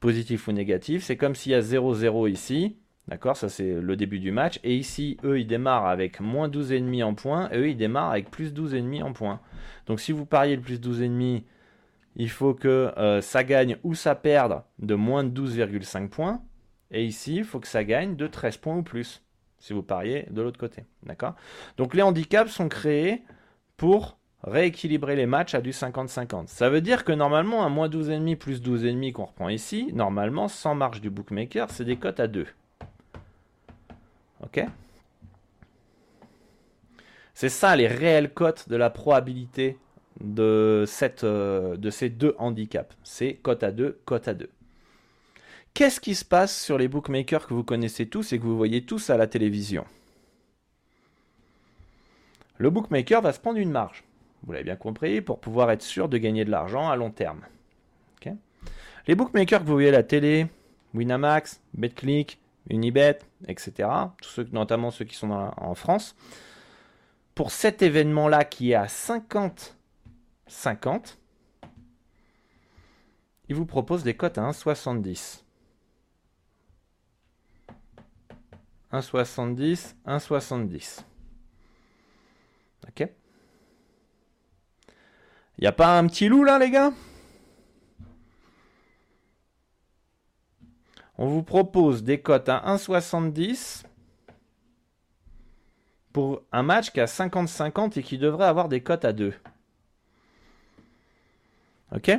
[0.00, 2.76] positif ou négatif, c'est comme s'il y a 0-0 ici,
[3.08, 7.04] d'accord, ça c'est le début du match, et ici, eux, ils démarrent avec moins 12,5
[7.04, 9.40] en points, et eux, ils démarrent avec plus 12,5 en points.
[9.86, 11.42] Donc si vous pariez le plus 12,5,
[12.16, 16.42] il faut que euh, ça gagne ou ça perde de moins de 12,5 points,
[16.90, 19.22] et ici, il faut que ça gagne de 13 points ou plus
[19.58, 20.84] si vous pariez de l'autre côté.
[21.02, 21.34] D'accord
[21.76, 23.22] Donc les handicaps sont créés
[23.76, 26.46] pour rééquilibrer les matchs à du 50-50.
[26.46, 30.74] Ça veut dire que normalement, un moins 12,5 plus 12,5 qu'on reprend ici, normalement, sans
[30.74, 32.46] marge du bookmaker, c'est des cotes à 2.
[34.44, 34.64] Ok?
[37.34, 39.76] C'est ça les réelles cotes de la probabilité
[40.20, 40.84] de,
[41.22, 42.96] euh, de ces deux handicaps.
[43.04, 44.50] C'est cote à 2, cote à 2.
[45.74, 48.82] Qu'est-ce qui se passe sur les bookmakers que vous connaissez tous et que vous voyez
[48.82, 49.84] tous à la télévision?
[52.56, 54.02] Le bookmaker va se prendre une marge,
[54.44, 57.42] vous l'avez bien compris, pour pouvoir être sûr de gagner de l'argent à long terme.
[59.06, 60.46] les bookmakers que vous voyez à la télé,
[60.94, 63.88] Winamax, BetClick, Unibet, etc.,
[64.20, 66.14] tous ceux, notamment ceux qui sont en France,
[67.34, 69.72] pour cet événement-là qui est à 50-50,
[73.48, 75.42] il vous propose des cotes à 1,70.
[78.92, 81.04] 1,70, 1,70.
[82.88, 83.08] Ok
[85.60, 86.92] N'y a pas un petit loup là, les gars?
[91.16, 93.82] On vous propose des cotes à 1,70
[96.12, 99.34] pour un match qui a 50-50 et qui devrait avoir des cotes à 2.
[101.94, 102.12] Ok?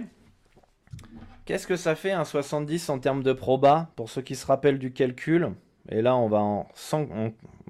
[1.46, 3.90] Qu'est-ce que ça fait un 70 en termes de proba?
[3.96, 5.54] Pour ceux qui se rappellent du calcul,
[5.88, 6.68] et là on va en,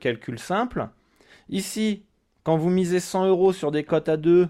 [0.00, 0.88] calcul simple,
[1.48, 2.04] ici,
[2.42, 4.48] quand vous misez 100 euros sur des cotes à 2,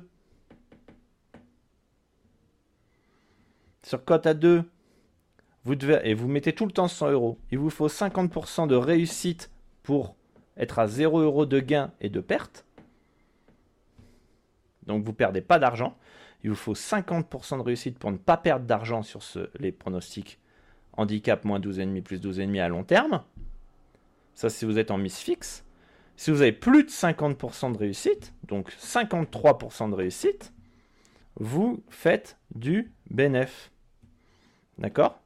[3.83, 4.65] sur cote à 2,
[5.65, 8.75] vous devez, et vous mettez tout le temps 100 euros, il vous faut 50% de
[8.75, 9.51] réussite
[9.83, 10.17] pour
[10.57, 12.65] être à 0 euros de gain et de perte.
[14.87, 15.97] Donc vous ne perdez pas d'argent.
[16.43, 19.21] Il vous faut 50% de réussite pour ne pas perdre d'argent sur
[19.59, 20.41] les pronostics
[21.01, 23.23] handicap moins 12,5 plus 12,5 à long terme.
[24.35, 25.65] Ça, si vous êtes en miss fixe.
[26.17, 30.53] Si vous avez plus de 50% de réussite, donc 53% de réussite,
[31.37, 33.71] vous faites du bénéf.
[34.77, 35.21] D'accord?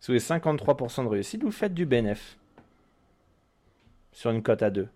[0.00, 2.38] Si vous avez 53% de réussite, vous faites du bénéf.
[4.12, 4.88] Sur une cote à 2.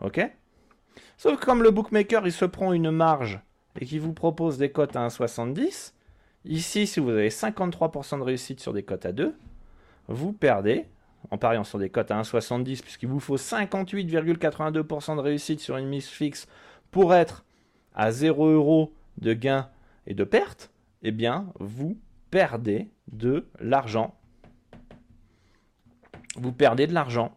[0.00, 0.20] Ok?
[1.16, 3.40] Sauf que comme le bookmaker, il se prend une marge
[3.80, 5.92] et qu'il vous propose des cotes à 1,70,
[6.46, 9.34] ici, si vous avez 53% de réussite sur des cotes à 2,
[10.08, 10.86] vous perdez,
[11.30, 15.88] en pariant sur des cotes à 1,70, puisqu'il vous faut 58,82% de réussite sur une
[15.88, 16.46] mise fixe
[16.90, 17.44] pour être
[17.94, 19.68] à 0 euros de gain
[20.06, 20.70] et de perte,
[21.02, 21.98] eh bien, vous
[22.30, 24.14] perdez de l'argent.
[26.36, 27.36] Vous perdez de l'argent.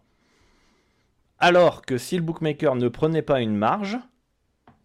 [1.37, 3.97] Alors que si le bookmaker ne prenait pas une marge,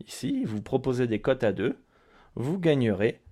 [0.06, 1.76] ici, vous proposez des cotes à 2,
[2.36, 3.23] vous gagnerez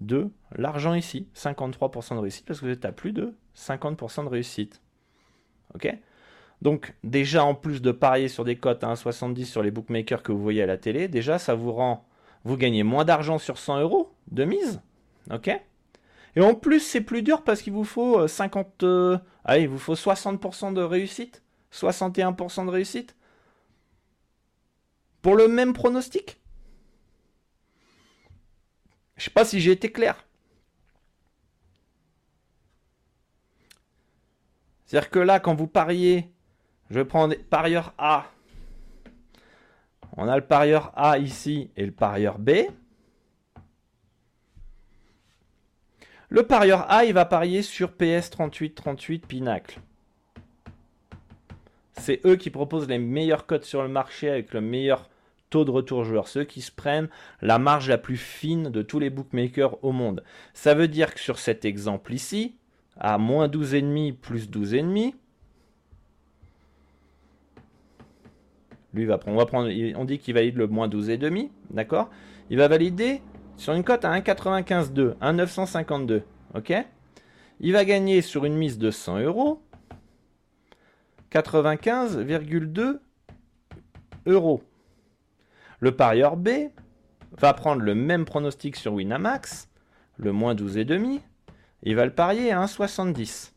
[0.00, 4.28] de l'argent ici, 53% de réussite, parce que vous êtes à plus de 50% de
[4.28, 4.80] réussite.
[5.74, 5.92] Ok?
[6.62, 10.32] Donc déjà, en plus de parier sur des cotes à 1,70 sur les bookmakers que
[10.32, 12.06] vous voyez à la télé, déjà, ça vous rend...
[12.44, 14.80] Vous gagnez moins d'argent sur 100 euros de mise.
[15.32, 15.50] Ok?
[16.36, 18.84] Et en plus, c'est plus dur parce qu'il vous faut 50...
[18.84, 21.42] Euh, allez, il vous faut 60% de réussite.
[21.72, 23.16] 61% de réussite
[25.20, 26.40] Pour le même pronostic?
[29.18, 30.24] Je sais pas si j'ai été clair.
[34.86, 36.30] C'est-à-dire que là, quand vous pariez,
[36.88, 38.30] je vais prendre parieur A.
[40.16, 42.50] On a le parieur A ici et le parieur B.
[46.30, 49.80] Le parieur A, il va parier sur PS 3838 Pinacle.
[51.94, 55.10] C'est eux qui proposent les meilleurs codes sur le marché avec le meilleur
[55.50, 56.28] taux de retour joueur.
[56.28, 57.08] Ceux qui se prennent
[57.40, 60.22] la marge la plus fine de tous les bookmakers au monde.
[60.54, 62.56] Ça veut dire que sur cet exemple ici,
[62.98, 65.14] à moins 12,5 plus 12,5,
[68.94, 72.10] lui va prendre, on va prendre, on dit qu'il valide le moins 12,5, d'accord?
[72.50, 73.20] Il va valider
[73.56, 76.22] sur une cote à 1,95,2, 1,952,
[76.54, 76.72] ok?
[77.60, 79.60] Il va gagner sur une mise de 100 euros
[81.30, 82.98] 95,2
[84.26, 84.62] euros.
[85.80, 86.48] Le parieur B
[87.32, 89.68] va prendre le même pronostic sur Winamax,
[90.16, 91.20] le moins 12,5,
[91.82, 93.52] il va le parier à 1,70.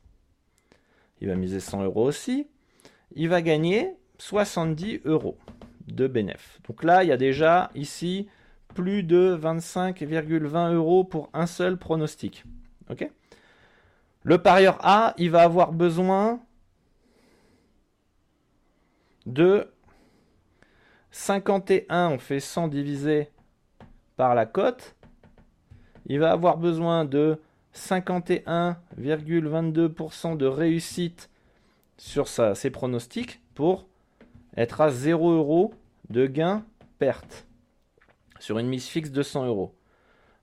[1.21, 2.47] Il va miser 100 euros aussi.
[3.15, 5.37] Il va gagner 70 euros
[5.87, 6.59] de bénéfice.
[6.67, 8.27] Donc là, il y a déjà ici
[8.75, 12.45] plus de 25,20 euros pour un seul pronostic.
[12.89, 13.09] Ok?
[14.23, 16.39] Le parieur A, il va avoir besoin
[19.25, 19.70] de
[21.11, 23.29] 51, on fait 100 divisé
[24.15, 24.95] par la cote.
[26.05, 27.39] Il va avoir besoin de
[27.75, 31.29] 51,22% de réussite
[31.97, 33.87] sur ses pronostics pour
[34.57, 35.73] être à 0 euros
[36.09, 36.65] de gain
[36.97, 37.45] perte
[38.39, 39.75] sur une mise fixe de 100 euros.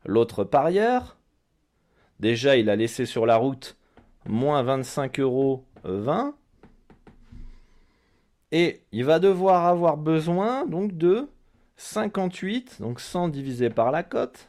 [0.05, 1.17] L'autre parieur,
[2.21, 3.77] déjà il a laissé sur la route
[4.27, 6.35] moins 25 euros 20
[8.51, 11.29] Et il va devoir avoir besoin donc de
[11.77, 14.49] 58, donc 100 divisé par la cote.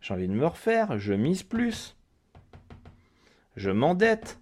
[0.00, 1.96] J'ai envie de me refaire, je mise plus.
[3.56, 4.38] Je m'endette.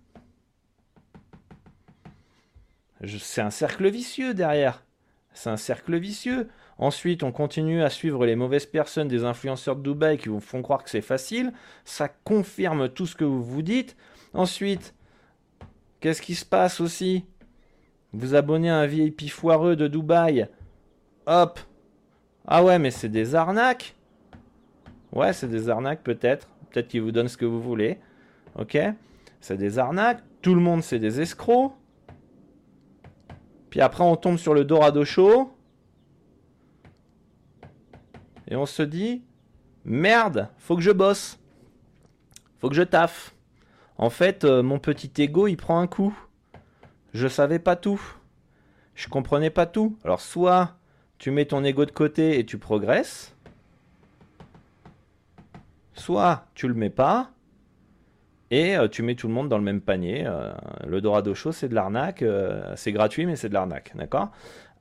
[3.07, 4.85] C'est un cercle vicieux derrière.
[5.33, 6.48] C'est un cercle vicieux.
[6.78, 10.62] Ensuite, on continue à suivre les mauvaises personnes des influenceurs de Dubaï qui vous font
[10.62, 11.52] croire que c'est facile.
[11.84, 13.96] Ça confirme tout ce que vous vous dites.
[14.32, 14.94] Ensuite,
[15.98, 17.24] qu'est-ce qui se passe aussi?
[18.12, 20.48] Vous abonnez à un VIP foireux de Dubaï.
[21.26, 21.58] Hop.
[22.46, 23.96] Ah ouais, mais c'est des arnaques.
[25.12, 26.48] Ouais, c'est des arnaques peut-être.
[26.70, 27.98] Peut-être qu'ils vous donnent ce que vous voulez.
[28.56, 28.78] Ok
[29.40, 30.22] C'est des arnaques.
[30.42, 31.72] Tout le monde, c'est des escrocs.
[33.68, 35.52] Puis après, on tombe sur le Dorado Show.
[38.48, 39.22] Et on se dit,
[39.84, 41.38] merde, faut que je bosse.
[42.58, 43.34] Faut que je taffe.
[43.98, 46.16] En fait, euh, mon petit ego, il prend un coup.
[47.12, 48.00] Je savais pas tout.
[48.94, 49.96] Je comprenais pas tout.
[50.04, 50.76] Alors soit
[51.18, 53.34] tu mets ton ego de côté et tu progresses.
[55.94, 57.32] Soit tu le mets pas
[58.50, 60.24] et euh, tu mets tout le monde dans le même panier.
[60.26, 60.52] Euh,
[60.87, 62.24] le Dorado Show, c'est de l'arnaque.
[62.76, 63.92] c'est gratuit, mais c'est de l'arnaque.
[63.96, 64.30] D'accord?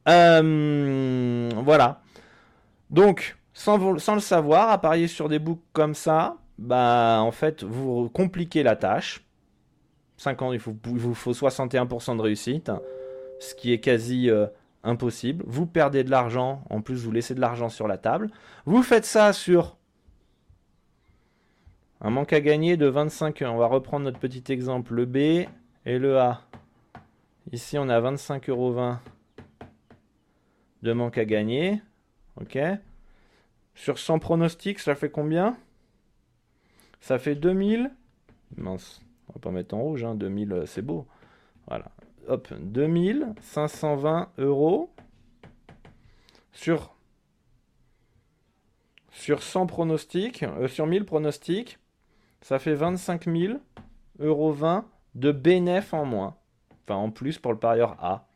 [0.05, 2.01] Voilà.
[2.89, 8.61] Donc, sans, le savoir, à sur des boucles comme ça, bah en fait vous compliquez
[8.61, 9.25] la tâche.
[10.17, 12.71] 5 ans, il, faut, vous faut 61% de réussite,
[13.39, 14.45] ce qui est quasi euh,
[14.83, 15.43] impossible.
[15.47, 18.29] Vous perdez de l'argent, en plus vous laissez de l'argent sur la table.
[18.65, 19.77] Vous faites ça sur
[22.01, 25.97] un manque à gagner de 25 On va reprendre notre petit exemple, le B et
[25.97, 26.41] le A.
[27.51, 28.75] Ici on a 25,20 euros
[30.83, 31.81] de manque à gagner.
[32.39, 32.59] Ok
[33.77, 35.55] sur 100 pronostics, ça fait combien?
[36.99, 37.91] Ça fait 2000.
[38.57, 41.05] Mince, on va pas mettre en rouge, hein, 2000, euh, c'est beau.
[41.67, 41.85] Voilà.
[42.27, 44.91] Hop, 2520 euros
[46.51, 46.95] sur,
[49.11, 51.77] sur 100 pronostics, euh, sur 1000 pronostics,
[52.41, 53.59] ça fait 25 000
[54.19, 56.35] euros 20 de bénéf en moins.
[56.83, 58.26] Enfin, en plus pour le parieur A.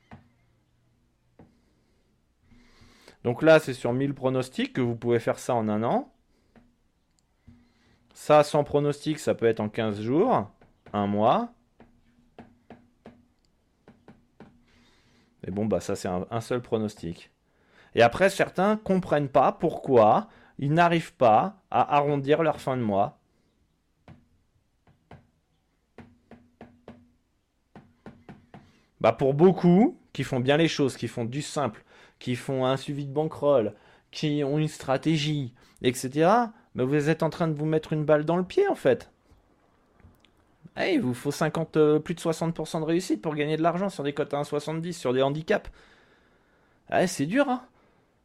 [3.24, 6.12] Donc là, c'est sur 1000 pronostics que vous pouvez faire ça en un an.
[8.14, 10.52] Ça, sans pronostic, ça peut être en 15 jours,
[10.94, 11.54] un mois.
[15.46, 17.32] Et bon, bah ça, c'est un, seul pronostic.
[17.96, 20.28] Et après, certains comprennent pas pourquoi
[20.60, 23.18] ils n'arrivent pas à arrondir leur fin de mois.
[29.00, 31.84] Bah pour beaucoup qui font bien les choses, qui font du simple,
[32.22, 33.74] qui font un suivi de bankroll,
[34.12, 36.30] qui ont une stratégie, etc.,
[36.76, 39.10] mais vous êtes en train de vous mettre une balle dans le pied en fait.
[40.78, 43.90] Hey, il vous faut 50, euh, plus de 60% de réussite pour gagner de l'argent
[43.90, 45.70] sur des cotes à 1,70, sur des handicaps.
[46.90, 47.66] Ah, c'est dur, hein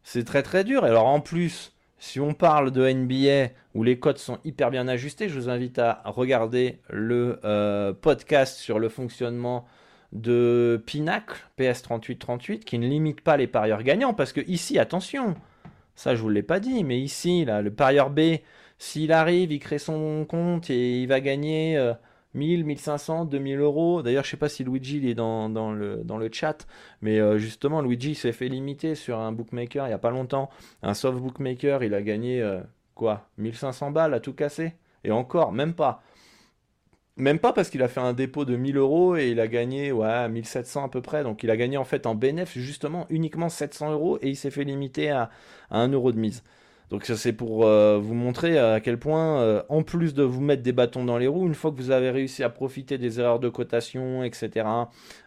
[0.04, 0.86] C'est très très dur.
[0.86, 4.86] Et alors en plus, si on parle de NBA où les cotes sont hyper bien
[4.86, 9.66] ajustées, je vous invite à regarder le euh, podcast sur le fonctionnement
[10.12, 15.34] de Pinacle PS3838 qui ne limite pas les parieurs gagnants parce que ici attention
[15.94, 18.20] Ça, je vous l'ai pas dit, mais ici, là, le parieur B,
[18.78, 21.78] s'il arrive, il crée son compte et il va gagner
[22.36, 24.02] 1000, 1500, 2000 euros.
[24.02, 26.66] D'ailleurs, je sais pas si Luigi il est dans, le, dans le chat,
[27.00, 30.50] mais euh, justement, Luigi s'est fait limiter sur un bookmaker il y a pas longtemps.
[30.82, 32.60] Un soft bookmaker, il a gagné euh,
[32.94, 34.74] quoi 1500 balles à tout casser?
[35.02, 36.02] Et encore, même pas.
[37.18, 39.90] Même pas parce qu'il a fait un dépôt de 1000 euros et il a gagné
[39.90, 41.22] ouais, 1700 à peu près.
[41.22, 44.50] Donc il a gagné en fait en bénéfice justement uniquement 700 euros et il s'est
[44.50, 45.30] fait limiter à,
[45.70, 46.42] à 1 euro de mise.
[46.90, 50.40] Donc ça c'est pour euh, vous montrer à quel point, euh, en plus de vous
[50.40, 53.18] mettre des bâtons dans les roues, une fois que vous avez réussi à profiter des
[53.18, 54.66] erreurs de cotation, etc.,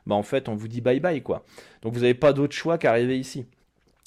[0.05, 1.43] bah en fait on vous dit bye bye quoi.
[1.81, 3.45] Donc vous n'avez pas d'autre choix qu'arriver ici.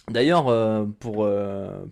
[0.08, 1.28] D'ailleurs, euh, pour,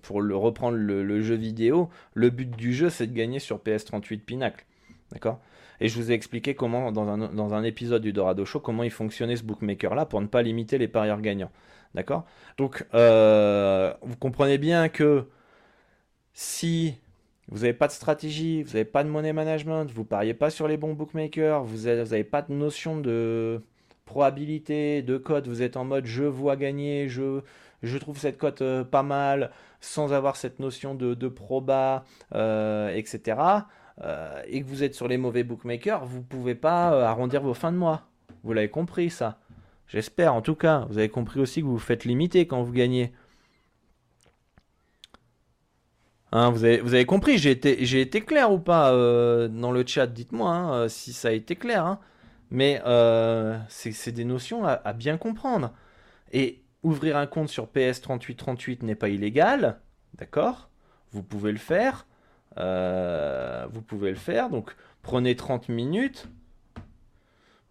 [0.03, 4.21] pour le, reprendre le, jeu vidéo, le but du jeu c'est de gagner sur PS38
[4.21, 4.65] Pinacle.
[5.13, 5.41] D'accord?
[5.81, 8.83] Et je vous ai expliqué comment, dans un, dans un épisode du Dorado Show, comment
[8.83, 11.51] il fonctionnait ce bookmaker là pour ne pas limiter les parieurs gagnants.
[11.95, 12.25] D'accord?
[12.59, 15.27] Donc, vous comprenez bien que
[16.33, 16.95] si
[17.49, 20.69] vous n'avez pas de stratégie, vous n'avez pas de money management, vous pariez pas sur
[20.69, 23.61] les bons bookmakers, vous n'avez pas de notion de
[24.05, 27.43] probabilité, de code, vous êtes en mode je vois gagner, je,
[27.83, 29.51] je trouve cette cote euh, pas mal,
[29.81, 32.05] sans avoir cette notion de, de proba,
[32.35, 33.37] euh, etc.
[34.03, 37.73] Euh, et que vous êtes sur les mauvais bookmakers, vous pouvez pas arrondir vos fins
[37.73, 38.09] de mois.
[38.43, 39.39] Vous l'avez compris ça.
[39.89, 40.87] J'espère en tout cas.
[40.89, 43.13] Vous avez compris aussi que vous vous faites limiter quand vous gagnez.
[46.33, 49.85] Hein, vous, avez, vous, avez, compris, j'ai été, été clair ou pas euh, dans le
[49.85, 51.85] chat Dites-moi hein, euh, si ça a été clair.
[51.85, 51.99] Hein.
[52.51, 55.73] Mais euh, c'est des notions à, bien comprendre.
[56.33, 59.81] Et ouvrir un compte sur PS3838 n'est pas illégal,
[60.15, 60.69] d'accord?
[61.13, 62.07] Vous pouvez le faire.
[62.57, 64.51] Vous pouvez le faire.
[64.51, 66.29] Donc prenez 30 minutes.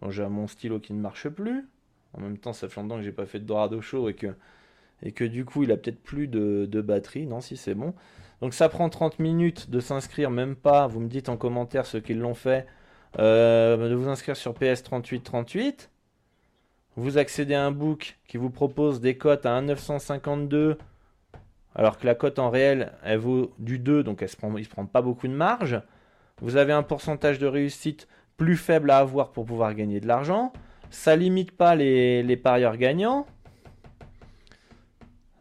[0.08, 1.68] J'ai mon stylo qui ne marche plus.
[2.14, 4.34] En même temps, ça fait longtemps que j'ai pas fait de dorado chaud et que,
[5.02, 7.26] et que du coup, il a peut-être plus de, de batterie.
[7.26, 7.94] Non, si c'est bon.
[8.40, 12.00] Donc ça prend 30 minutes de s'inscrire, même pas, vous me dites en commentaire ceux
[12.00, 12.66] qui l'ont fait,
[13.18, 15.90] euh, de vous inscrire sur PS3838.
[16.96, 20.78] Vous accédez à un book qui vous propose des cotes à 1,952,
[21.74, 24.68] alors que la cote en réel, elle vaut du 2, donc elle il ne se
[24.68, 25.80] prend pas beaucoup de marge.
[26.40, 30.52] Vous avez un pourcentage de réussite plus faible à avoir pour pouvoir gagner de l'argent.
[30.90, 33.26] Ça limite pas les, les parieurs gagnants.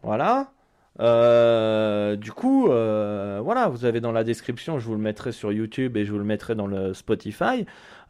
[0.04, 0.52] Voilà.
[1.00, 5.52] Euh, du coup, euh, voilà, vous avez dans la description, je vous le mettrai sur
[5.52, 7.66] YouTube et je vous le mettrai dans le Spotify.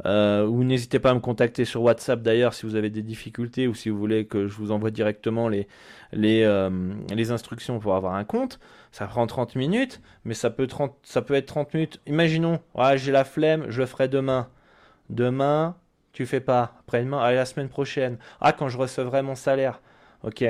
[0.06, 3.68] Euh, ou n'hésitez pas à me contacter sur WhatsApp d'ailleurs si vous avez des difficultés
[3.68, 5.68] ou si vous voulez que je vous envoie directement les,
[6.14, 6.70] les,
[7.14, 8.60] les instructions pour avoir un compte.
[8.92, 12.00] Ça prend 30 minutes, mais ça peut, 30, ça peut être 30 minutes.
[12.08, 14.48] Imaginons, ouais, j'ai la flemme, je le ferai demain.
[15.10, 15.76] Demain,
[16.14, 16.74] tu fais pas.
[16.82, 18.18] Après-demain, allez, la semaine prochaine.
[18.42, 19.82] Ah, quand je recevrai mon salaire.
[20.24, 20.44] Ok,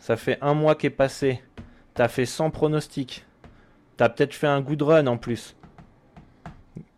[0.00, 1.42] ça fait un mois qui est passé.
[1.94, 3.24] T'as fait 100 pronostics.
[3.96, 5.56] T'as peut-être fait un good run en plus.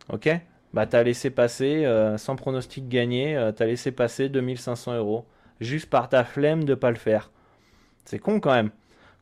[0.08, 0.28] Ok?
[0.76, 5.24] Bah t'as laissé passer euh, 100 pronostics gagnés, euh, t'as laissé passer 2500 euros.
[5.58, 7.30] Juste par ta flemme de pas le faire.
[8.04, 8.68] C'est con quand même.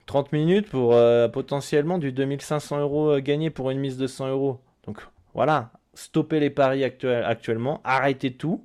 [0.06, 4.58] 30 minutes pour euh, potentiellement du 2500 euros gagnés pour une mise de 100 euros.
[4.84, 4.98] Donc
[5.32, 8.64] voilà, stoppez les paris actuellement, arrêtez tout.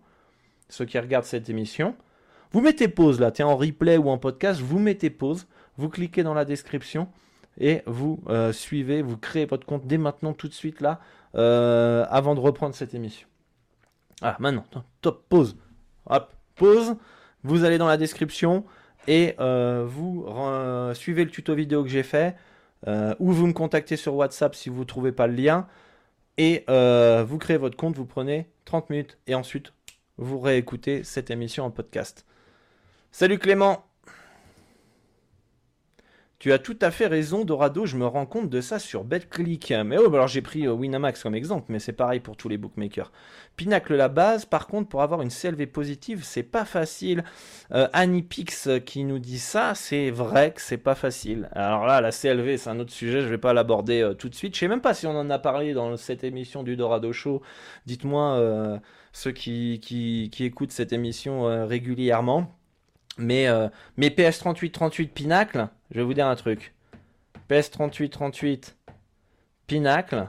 [0.68, 1.94] Ceux qui regardent cette émission.
[2.54, 5.46] Vous mettez pause là, tiens en replay ou en podcast, vous mettez pause
[5.78, 7.08] vous cliquez dans la description
[7.60, 8.20] et vous
[8.52, 11.00] suivez, vous créez votre compte dès maintenant, tout de suite là,
[11.36, 13.28] euh, avant de reprendre cette émission.
[14.22, 14.66] Ah, maintenant,
[15.02, 15.58] top, pause.
[16.08, 16.96] Hop, pause.
[17.44, 18.66] Vous allez dans la description
[19.08, 20.26] et euh, vous
[20.94, 22.36] suivez le tuto vidéo que j'ai fait
[22.86, 25.68] ou vous me contactez sur WhatsApp si vous ne trouvez pas le lien
[26.38, 29.72] et vous créez votre compte, vous prenez 30 minutes et ensuite
[30.18, 32.26] vous réécoutez cette émission en podcast.
[33.12, 33.89] Salut Clément
[36.40, 39.74] tu as tout à fait raison, Dorado, je me rends compte de ça sur BetClick.
[39.86, 42.48] Mais oh, bah alors j'ai pris euh, Winamax comme exemple, mais c'est pareil pour tous
[42.48, 43.12] les bookmakers.
[43.60, 47.26] Pinacle la base, par contre, pour avoir une CLV positive, c'est pas facile.
[47.74, 51.50] Euh, Anipix euh, qui nous dit ça, c'est vrai que c'est pas facile.
[51.52, 54.36] Alors là, la CLV, c'est un autre sujet, je vais pas l'aborder euh, tout de
[54.36, 54.56] suite.
[54.56, 57.42] Je sais même pas si on en a parlé dans cette émission du Dorado Show.
[57.86, 58.80] Dites-moi,
[59.12, 62.59] ceux qui, qui, qui, écoutent cette émission régulièrement.
[63.18, 63.47] Mais,
[63.97, 66.74] mais PS3838 Pinacle, je vais vous dire un truc.
[67.49, 68.76] PS3838
[69.68, 70.28] Pinacle,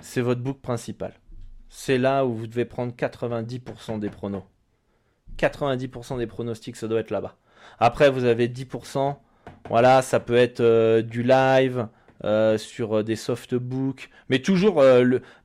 [0.00, 1.14] c'est votre book principal.
[1.68, 4.42] C'est là où vous devez prendre 90% des pronos.
[5.38, 7.36] 90% des pronostics, ça doit être là-bas.
[7.78, 9.16] Après, vous avez 10%.
[9.68, 11.88] Voilà, ça peut être euh, du live.
[12.22, 14.84] Euh, sur euh, des softbooks, mais toujours,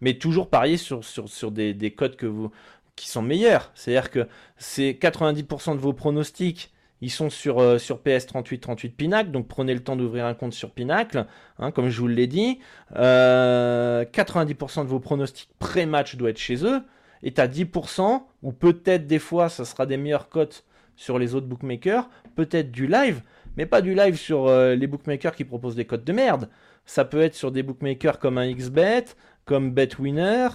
[0.02, 1.02] mais toujours parier sur
[1.50, 2.52] des, des codes que vous,
[2.96, 3.72] qui sont meilleurs.
[3.76, 4.28] C'est-à-dire que
[4.58, 6.72] c'est 90% de vos pronostics
[7.02, 10.54] ils sont sur, euh, sur PS38 38 Pinacle, donc prenez le temps d'ouvrir un compte
[10.54, 11.26] sur Pinacle,
[11.60, 12.60] hein, comme je vous l'ai dit.
[12.94, 16.82] 90% euh, de vos pronostics pré-match doivent être chez eux.
[17.22, 20.64] Et à 10%, ou peut-être des fois, ça sera des meilleures cotes
[20.96, 23.22] sur les autres bookmakers, peut-être du live,
[23.58, 26.50] mais pas du live sur euh, les bookmakers qui proposent des cotes de merde.
[26.86, 29.06] Ça peut être sur des bookmakers comme un XBet,
[29.46, 30.48] comme BetWinner,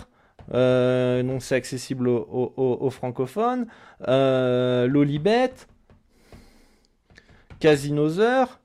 [0.53, 3.67] euh, donc c'est accessible aux, francophones,
[4.07, 5.53] Lolibet,
[7.61, 8.59] Casinozer,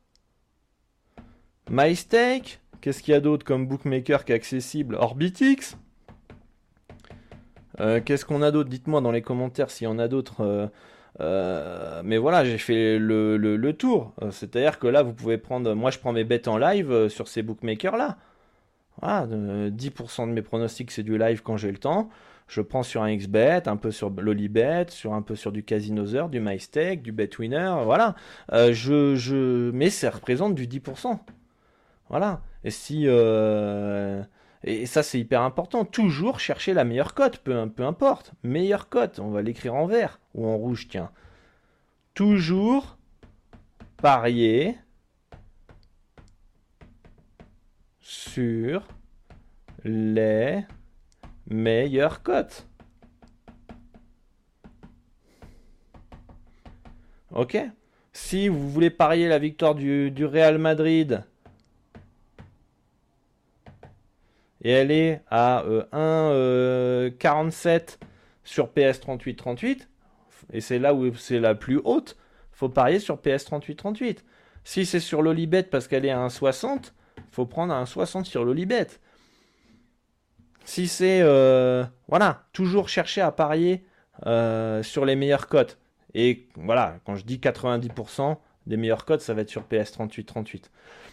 [1.69, 4.95] MyStake, qu'est-ce qu'il y a d'autre comme bookmaker qui est accessible?
[4.95, 5.78] Orbitix.
[7.80, 8.69] Euh, qu'est-ce qu'on a d'autre?
[8.69, 10.41] Dites-moi dans les commentaires s'il y en a d'autres.
[10.41, 10.67] Euh,
[11.21, 14.13] euh, mais voilà, j'ai fait le, tour.
[14.32, 15.73] C'est-à-dire que là, vous pouvez prendre.
[15.73, 18.17] Moi, je prends mes bêtes en live sur ces bookmakers-là.
[19.01, 22.09] Voilà, 10% de mes pronostics, c'est du live quand j'ai le temps
[22.47, 26.29] je prends sur un XBet, un peu sur Lolibet, sur un peu sur du Casinozer,
[26.29, 28.15] du MyStake, du BetWinner, voilà.
[28.51, 31.19] Euh, je, je, mais ça représente du 10%.
[32.09, 32.41] Voilà.
[32.63, 34.23] Et si euh,
[34.63, 35.85] et ça c'est hyper important.
[35.85, 38.33] Toujours chercher la meilleure cote, peu, peu importe.
[38.43, 41.11] Meilleure cote, on va l'écrire en vert ou en rouge, tiens.
[42.13, 42.97] Toujours
[43.97, 44.77] parier
[48.05, 48.87] sur
[49.83, 50.63] les
[51.47, 52.67] meilleure cote.
[57.31, 57.57] Ok
[58.13, 61.23] Si vous voulez parier la victoire du, Real Madrid,
[64.61, 65.95] et elle est à 1,47
[66.35, 67.79] euh,
[68.43, 69.89] sur PS 38 38,
[70.53, 72.17] et c'est là où c'est la plus haute,
[72.51, 74.23] faut parier sur PS 38 38.
[74.63, 76.91] Si c'est sur l'Olibet parce qu'elle est à 1,60,
[77.32, 78.88] faut prendre un 1,60 sur l'Olibet.
[80.66, 83.86] Si c'est euh, voilà, toujours chercher à parier
[84.26, 85.78] euh, sur les meilleures cotes.
[86.13, 88.38] Et voilà, quand je dis 90%
[88.68, 90.63] des meilleures cotes, ça va être sur PS 38-38.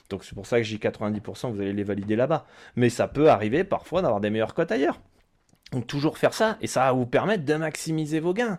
[0.08, 2.46] Donc c'est pour ça que dis 90%, vous allez les valider là-bas.
[2.76, 5.00] Mais ça peut arriver parfois d'avoir des meilleures cotes ailleurs.
[5.72, 8.58] Donc toujours faire ça, et ça va vous permettre de maximiser vos gains.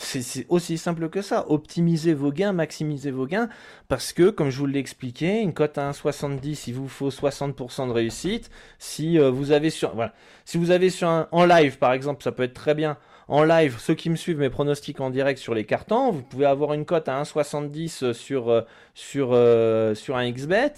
[0.00, 1.44] C'est aussi simple que ça.
[1.50, 3.48] Optimisez vos gains, maximisez vos gains,
[3.88, 7.88] parce que, comme je vous l'ai expliqué, une cote à 1,70, il vous faut 60%
[7.88, 8.48] de réussite.
[8.78, 12.22] Si euh, vous avez sur, voilà, si vous avez sur un, en live, par exemple,
[12.22, 12.96] ça peut être très bien.
[13.26, 16.46] En live, ceux qui me suivent mes pronostics en direct sur les cartons, vous pouvez
[16.46, 18.62] avoir une cote à 1,70 sur, euh,
[18.94, 20.74] sur, euh, sur un XBet.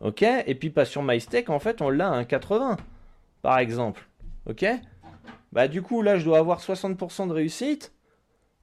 [0.00, 0.22] Ok?
[0.22, 2.76] Et puis pas sur MyStake, en fait, on l'a à 1,80,
[3.42, 4.06] par exemple.
[4.48, 4.64] Ok?
[5.52, 7.92] Bah du coup là je dois avoir 60% de réussite.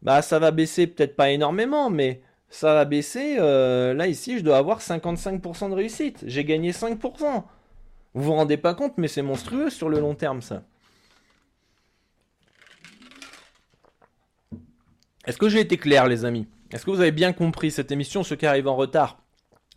[0.02, 3.38] Bah ça va baisser peut-être pas énormément, mais ça va baisser.
[3.40, 6.24] Euh, là ici je dois avoir 55% de réussite.
[6.26, 7.44] J'ai gagné 5%.
[8.14, 10.64] Vous vous rendez pas compte, mais c'est monstrueux sur le long terme ça.
[15.26, 16.48] Est-ce que j'ai été clair les amis?
[16.72, 19.20] Est-ce que vous avez bien compris cette émission, ceux qui arrivent en retard?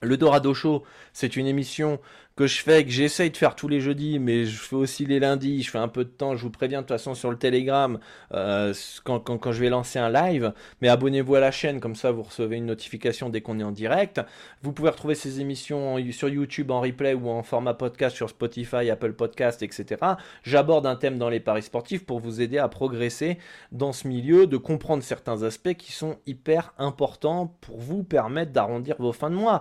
[0.00, 2.00] Le Dorado Show, c'est une émission
[2.40, 5.20] que je fais, que j'essaye de faire tous les jeudis, mais je fais aussi les
[5.20, 7.36] lundis, je fais un peu de temps, je vous préviens de toute façon sur le
[7.36, 7.98] Telegram
[8.32, 8.72] euh,
[9.04, 12.22] quand, quand, je vais lancer un live, mais abonnez-vous à la chaîne, comme ça vous
[12.22, 14.22] recevez une notification dès qu'on est en direct.
[14.62, 18.88] Vous pouvez retrouver ces émissions sur YouTube en replay ou en format podcast sur Spotify,
[18.88, 20.00] Apple Podcast, etc.
[20.42, 23.36] J'aborde un thème dans les paris sportifs pour vous aider à progresser
[23.70, 28.96] dans ce milieu, de comprendre certains aspects qui sont hyper importants pour vous permettre d'arrondir
[28.98, 29.60] vos fins de mois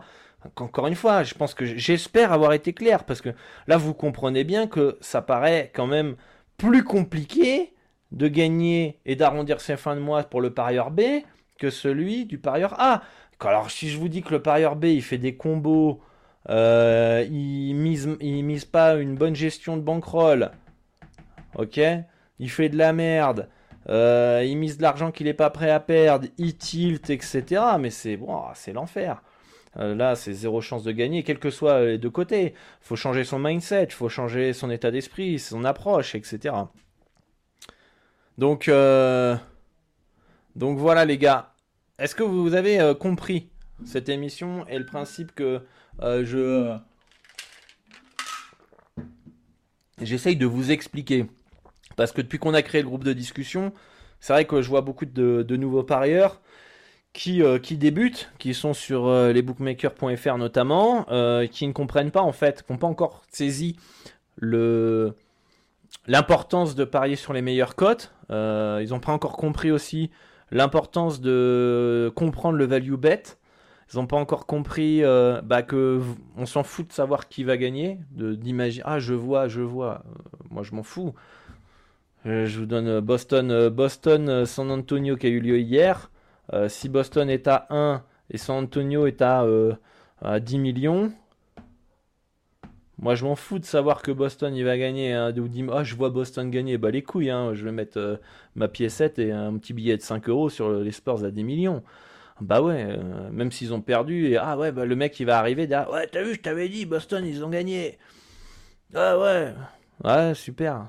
[0.57, 3.29] encore une fois, je pense que j'espère avoir été clair parce que
[3.67, 6.15] là vous comprenez bien que ça paraît quand même
[6.57, 7.73] plus compliqué
[8.11, 11.01] de gagner et d'arrondir ses fins de mois pour le parieur B
[11.57, 13.03] que celui du parieur A.
[13.41, 16.01] Alors si je vous dis que le parieur B il fait des combos,
[16.49, 20.51] euh, il mise il mise pas une bonne gestion de bankroll,
[21.55, 21.79] ok,
[22.39, 23.49] il fait de la merde.
[23.89, 27.61] Euh, il mise de l'argent qu'il n'est pas prêt à perdre, il tilt, etc.
[27.79, 29.21] Mais c'est bon, c'est l'enfer.
[29.77, 32.53] Euh, là, c'est zéro chance de gagner, quels que soient les deux côtés.
[32.81, 36.55] Faut changer son mindset, faut changer son état d'esprit, son approche, etc.
[38.37, 39.35] Donc, euh,
[40.55, 41.53] donc voilà les gars.
[41.99, 43.49] Est-ce que vous avez euh, compris
[43.85, 45.61] cette émission et le principe que
[46.01, 46.75] je...
[50.01, 51.25] J'essaye de vous expliquer?
[51.97, 53.73] Parce que depuis qu'on a créé le groupe de discussion,
[54.21, 56.39] c'est vrai que je vois beaucoup de nouveaux parieurs
[57.13, 62.21] qui, euh, qui débutent, qui sont sur euh, lesbookmakers.fr notamment, euh, qui ne comprennent pas
[62.21, 63.75] en fait, qui n'ont pas encore saisi
[66.07, 68.13] l'importance de parier sur les meilleures cotes.
[68.29, 70.11] ils n'ont pas encore compris aussi
[70.51, 73.23] l'importance de comprendre le value bet.
[73.91, 75.99] Ils n'ont pas encore compris bah, que
[76.37, 78.37] on s'en fout de savoir qui va gagner, de
[78.85, 80.03] ah je vois, je vois.
[80.51, 81.13] moi je m'en fous.
[82.23, 86.09] je vous donne Boston, Boston, San Antonio qui a eu lieu hier.
[86.67, 89.45] Si Boston est à 1 et San Antonio est à,
[90.21, 91.11] à 10 millions,
[93.01, 95.13] moi, je m'en fous de savoir que Boston il va gagner.
[95.13, 96.77] Hein, oh, je vois Boston gagner.
[96.77, 98.17] Bah, les couilles, hein, je vais mettre euh,
[98.55, 101.81] ma piécette et un petit billet de 5 euros sur les Spurs à 10 millions.
[102.41, 105.67] Bah ouais, euh, même s'ils ont perdu, ah ouais, bah, le mec il va arriver
[105.91, 107.97] ouais, t'as vu, je t'avais dit, Boston ils ont gagné.
[108.93, 109.53] Ah ouais,
[110.03, 110.87] ouais, super,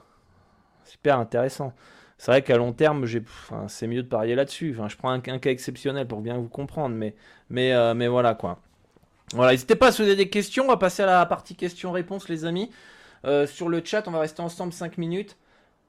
[0.84, 1.72] super intéressant.
[2.20, 3.06] C'est vrai qu'à long terme,
[3.68, 4.76] c'est mieux de parier là-dessus.
[4.88, 8.58] Je prends un, cas exceptionnel pour bien vous comprendre, euh, mais voilà quoi.
[9.32, 10.64] Voilà, n'hésitez pas à se poser des questions.
[10.64, 12.70] On va passer à la partie questions-réponses, les amis.
[13.24, 15.38] Euh, sur le chat, on va rester ensemble 5 minutes.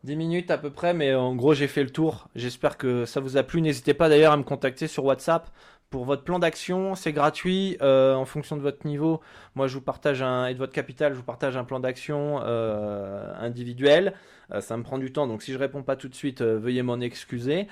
[0.05, 2.29] 10 minutes à peu près, mais en gros, j'ai fait le tour.
[2.33, 3.61] J'espère que ça vous a plu.
[3.61, 5.49] N'hésitez pas d'ailleurs à me contacter sur WhatsApp
[5.91, 9.19] pour votre plan d'action, c'est gratuit euh, en fonction de votre niveau.
[9.55, 12.39] Moi, je vous partage un et de votre capital, je vous partage un plan d'action
[12.43, 14.13] euh, individuel.
[14.53, 16.81] Euh, ça me prend du temps, donc si je réponds pas tout de suite, veuillez
[16.81, 17.67] m'en excuser.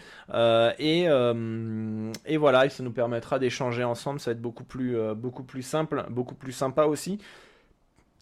[0.80, 1.06] Et,
[2.26, 4.20] et, voilà, ça nous permettra d'échanger ensemble.
[4.20, 7.20] Ça va être beaucoup plus beaucoup plus simple, beaucoup plus sympa aussi.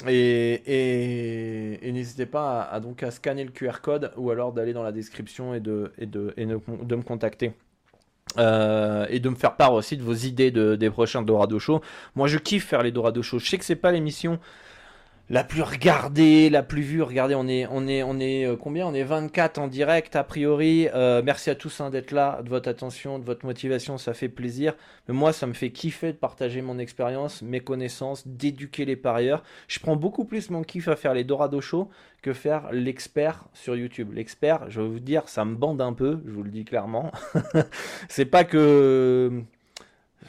[0.07, 4.83] Et, et, n'hésitez pas à, donc à scanner le QR code ou alors d'aller dans
[4.83, 7.53] la description et de, et de, et de me contacter.
[8.37, 11.81] Euh, et de me faire part aussi de vos idées de, des prochains Dorado Show.
[12.15, 13.39] Moi, je kiffe faire les Dorado Show.
[13.39, 14.39] Je sais que c'est pas l'émission
[15.29, 17.01] la plus regardée, la plus vue.
[17.01, 18.87] Regardez, on est, on est, on est euh, combien?
[18.87, 20.87] On est 24 en direct a priori.
[20.93, 24.29] Euh, merci à tous hein, d'être là, de votre attention, de votre motivation, ça fait
[24.29, 24.75] plaisir.
[25.07, 29.43] Mais moi, ça me fait kiffer de partager mon expérience, mes connaissances, d'éduquer les parieurs.
[29.67, 31.89] Je prends beaucoup plus mon kiff à faire les Dorado Show
[32.21, 34.13] que faire l'expert sur YouTube.
[34.13, 37.11] L'expert, je vais vous dire, ça me bande un peu, je vous le dis clairement.
[38.09, 39.43] c'est pas que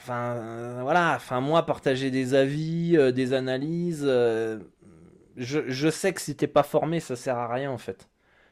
[0.01, 4.05] Enfin, voilà, enfin, moi, partager des avis, euh, des analyses,
[5.39, 8.09] je, sais que si t'es pas formé, ça sert à rien en fait.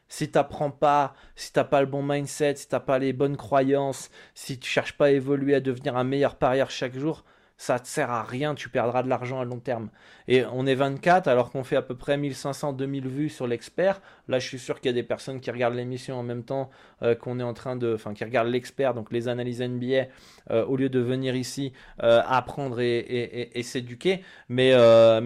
[0.09, 4.09] Si t'apprends pas, si t'as pas le bon mindset, si t'as pas les bonnes croyances,
[4.33, 7.25] si tu cherches pas à évoluer, à devenir un meilleur parieur chaque jour,
[7.57, 9.89] ça te sert à rien, tu perdras de l'argent à long terme.
[10.27, 13.99] Et on est 24 alors qu'on fait à peu près 1500-2000 vues sur l'expert.
[14.27, 16.69] Là, je suis sûr qu'il y a des personnes qui regardent l'émission en même temps
[17.01, 20.07] euh, qu'on est en train de, enfin, qui regardent l'expert, donc les analyses NBA,
[20.51, 24.21] euh, au lieu de venir ici euh, apprendre et, s'éduquer.
[24.49, 24.73] Mais,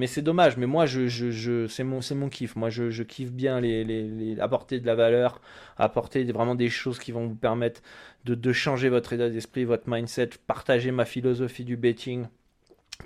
[0.08, 0.56] c'est dommage.
[0.56, 2.56] Mais moi, je, je, c'est mon, c'est mon kiff.
[2.56, 3.62] Moi, je, je kiffe bien
[4.40, 5.42] apporter de la valeur,
[5.78, 7.82] apporter vraiment des choses qui vont vous permettre
[8.26, 12.28] de, changer votre état d'esprit, votre mindset, partager ma philosophie du betting,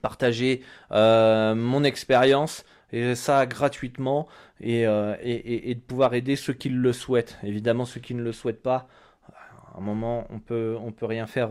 [0.02, 0.62] partager
[0.92, 4.28] euh, mon expérience et ça gratuitement
[4.64, 7.38] euh, et, et, de pouvoir aider ceux qui le souhaitent.
[7.44, 8.88] Évidemment, ceux qui ne le souhaitent pas,
[9.78, 11.50] un moment, on peut, peut rien faire,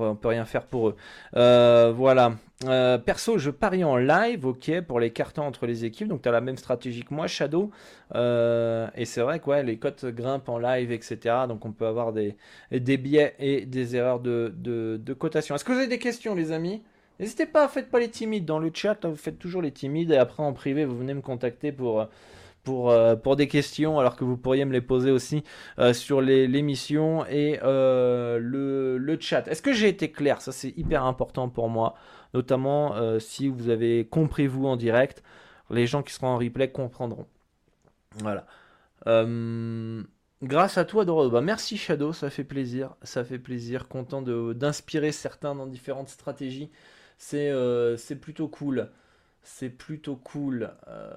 [0.70, 0.96] pour eux.
[1.36, 2.32] Euh, voilà.
[2.66, 6.08] Euh, perso, je parie en live, ok, pour les cartons entre les équipes.
[6.08, 7.70] Donc, tu as la même stratégie que moi, Shadow.
[8.14, 11.18] Euh, et c'est vrai que les cotes grimpent en live, etc.
[11.48, 12.36] Donc, on peut avoir des,
[12.70, 15.54] des biais et des erreurs de, de, cotation.
[15.54, 16.82] Est-ce que vous avez des questions, les amis?
[17.20, 18.96] N'hésitez pas, faites pas les timides dans le chat.
[19.04, 20.10] vous faites toujours les timides.
[20.10, 22.08] Et après, en privé, vous venez me contacter pour
[22.64, 25.44] pour, euh, pour des questions, alors que vous pourriez me les poser aussi
[25.78, 29.46] euh, sur l'émission et euh, le, le, chat.
[29.46, 30.40] Est-ce que j'ai été clair?
[30.40, 31.94] Ça, c'est hyper important pour moi,
[32.32, 35.22] notamment si vous avez compris vous en direct.
[35.70, 37.26] Les gens qui seront en replay comprendront.
[38.16, 38.46] Voilà.
[40.42, 41.28] grâce à toi, Doro.
[41.30, 42.96] Bah, merci Shadow, ça fait plaisir.
[43.02, 43.88] Ça fait plaisir.
[43.88, 46.70] Content d'inspirer certains dans différentes stratégies.
[47.18, 48.88] C'est plutôt cool.
[49.44, 50.70] C'est plutôt cool.
[50.88, 51.12] Euh,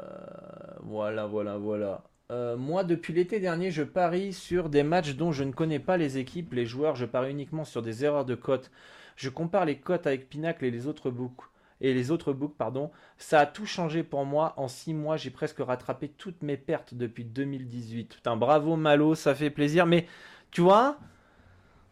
[0.82, 2.04] voilà, voilà, voilà.
[2.30, 5.96] Euh, moi, depuis l'été dernier, je parie sur des matchs dont je ne connais pas
[5.96, 6.98] les équipes, les joueurs.
[6.98, 8.70] Je parie uniquement sur des erreurs de cotes.
[9.16, 11.42] Je compare les cotes avec Pinacle et les autres books.
[11.80, 12.92] Et les autres books, pardon.
[13.18, 14.54] Ça a tout changé pour moi.
[14.58, 18.16] En 6 mois, j'ai presque rattrapé toutes mes pertes depuis 2018.
[18.16, 19.86] Putain, bravo Malo, ça fait plaisir.
[19.86, 20.06] Mais
[20.52, 20.98] tu vois,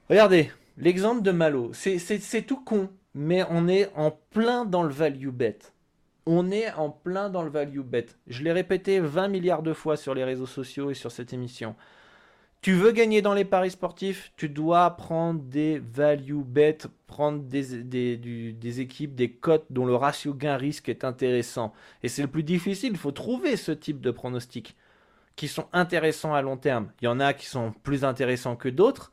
[0.09, 1.71] regardez, l'exemple de Malo.
[1.73, 2.89] C'est tout con.
[3.13, 5.59] Mais on est en plein dans le value bet
[6.25, 8.07] on est en plein dans le value bet.
[8.27, 11.75] Je l'ai répété 20 milliards de fois sur les réseaux sociaux et sur cette émission.
[12.61, 18.81] Tu veux gagner dans les paris sportifs, tu dois prendre des value bets, prendre des,
[18.81, 21.73] équipes, des cotes dont le ratio gain-risque est intéressant.
[22.01, 24.75] Et c'est le plus difficile, il faut trouver ce type de pronostics
[25.35, 26.91] qui sont intéressants à long terme.
[27.01, 29.11] Il y en a qui sont plus intéressants que d'autres,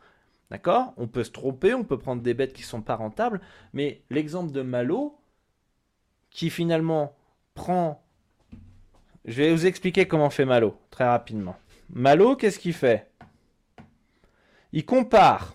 [0.50, 0.94] d'accord?
[0.96, 3.42] On peut se tromper, on peut prendre des bêtes qui sont pas rentables,
[3.74, 5.18] mais l'exemple de Malo,
[6.32, 7.14] qui finalement
[7.54, 8.02] prend...
[9.24, 11.56] Je vais vous expliquer comment fait Malo, très rapidement.
[11.90, 13.08] Malo, qu'est-ce qu'il fait?
[14.72, 15.54] Il compare,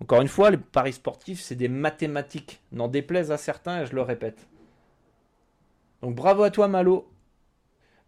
[0.00, 2.60] Encore une fois, les paris sportifs, c'est des mathématiques.
[2.72, 4.46] N'en déplaise à certains, et je le répète.
[6.02, 7.10] Donc bravo à toi, Malo.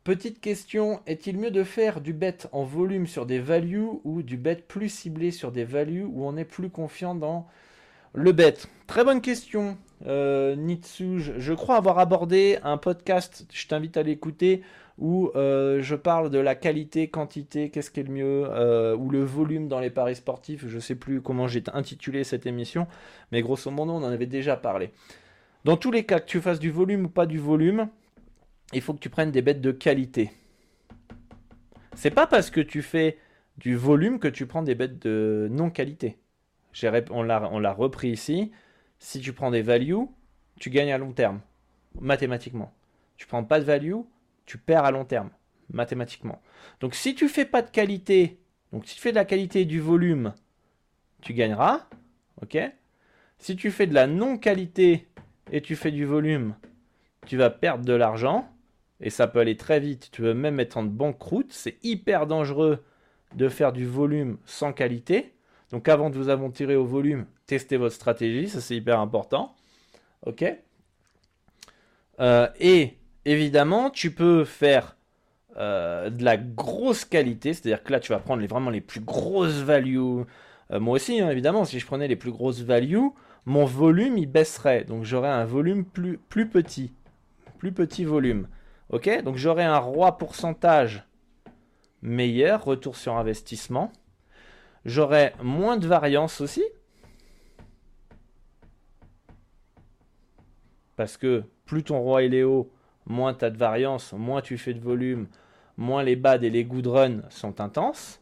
[0.04, 4.36] Petite question, est-il mieux de faire du bet en volume sur des values ou du
[4.36, 7.46] bet plus ciblé sur des values où on est plus confiant dans
[8.14, 8.54] le bet
[8.86, 10.56] Très bonne question, euh.
[10.56, 14.62] Je, crois avoir abordé un podcast, je t'invite à l'écouter,
[14.98, 19.10] où euh, je parle de la qualité, quantité, qu'est-ce qui est le mieux, euh, ou
[19.10, 20.66] le volume dans les paris sportifs.
[20.66, 22.86] Je ne sais plus comment j'ai intitulé cette émission,
[23.30, 24.90] mais grosso modo, on en avait déjà parlé.
[25.64, 27.88] Dans tous les cas, que tu fasses du volume ou pas du volume,
[28.72, 30.32] il faut que tu prennes des bêtes de qualité.
[31.94, 33.18] C'est pas parce que tu fais
[33.58, 36.16] du volume que tu prends des bêtes de non-qualité
[37.10, 38.50] on l'a repris ici.
[38.98, 40.06] Si tu prends des values,
[40.58, 41.40] tu gagnes à long terme,
[42.00, 42.72] mathématiquement.
[43.16, 43.96] Tu prends pas de value,
[44.46, 45.30] tu perds à long terme,
[45.72, 46.42] mathématiquement.
[46.80, 48.40] Donc si tu fais pas de qualité,
[48.72, 50.34] donc si tu fais de la qualité et du volume,
[51.22, 51.86] tu gagneras.
[52.42, 52.58] Ok?
[53.38, 55.08] Si tu fais de la non-qualité
[55.50, 56.54] et tu fais du volume,
[57.26, 58.48] tu vas perdre de l'argent.
[59.00, 60.10] Et ça peut aller très vite.
[60.12, 61.52] Tu veux même être en banqueroute.
[61.52, 62.84] C'est hyper dangereux
[63.34, 65.32] de faire du volume sans qualité.
[65.72, 69.54] Donc avant de vous tiré au volume, testez votre stratégie, ça c'est hyper important.
[70.26, 70.44] Ok
[72.20, 74.96] euh, Et évidemment, tu peux faire
[75.56, 79.62] euh, de la grosse qualité, c'est-à-dire que là tu vas prendre vraiment les plus grosses
[79.62, 80.24] values.
[80.72, 83.10] Euh, moi aussi, hein, évidemment, si je prenais les plus grosses values,
[83.46, 84.84] mon volume il baisserait.
[84.84, 86.92] Donc j'aurais un volume plus, plus petit.
[87.58, 88.48] Plus petit volume.
[88.90, 91.04] Ok Donc j'aurais un roi pourcentage
[92.02, 93.92] meilleur, retour sur investissement.
[94.84, 96.64] J'aurai moins de variance aussi.
[100.96, 102.70] Parce que plus ton roi est haut,
[103.06, 105.28] moins tu as de variance, moins tu fais de volume,
[105.76, 108.20] moins les bad et les good run sont intenses.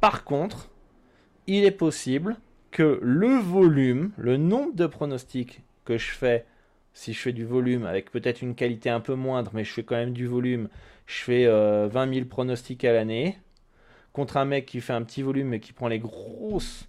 [0.00, 0.70] Par contre,
[1.46, 2.36] il est possible
[2.70, 6.44] que le volume, le nombre de pronostics que je fais,
[6.92, 9.84] si je fais du volume avec peut-être une qualité un peu moindre, mais je fais
[9.84, 10.68] quand même du volume,
[11.06, 13.38] je fais 20 euh, 000 pronostics à l'année,
[14.18, 16.88] contre un mec qui fait un petit volume mais qui prend les grosses,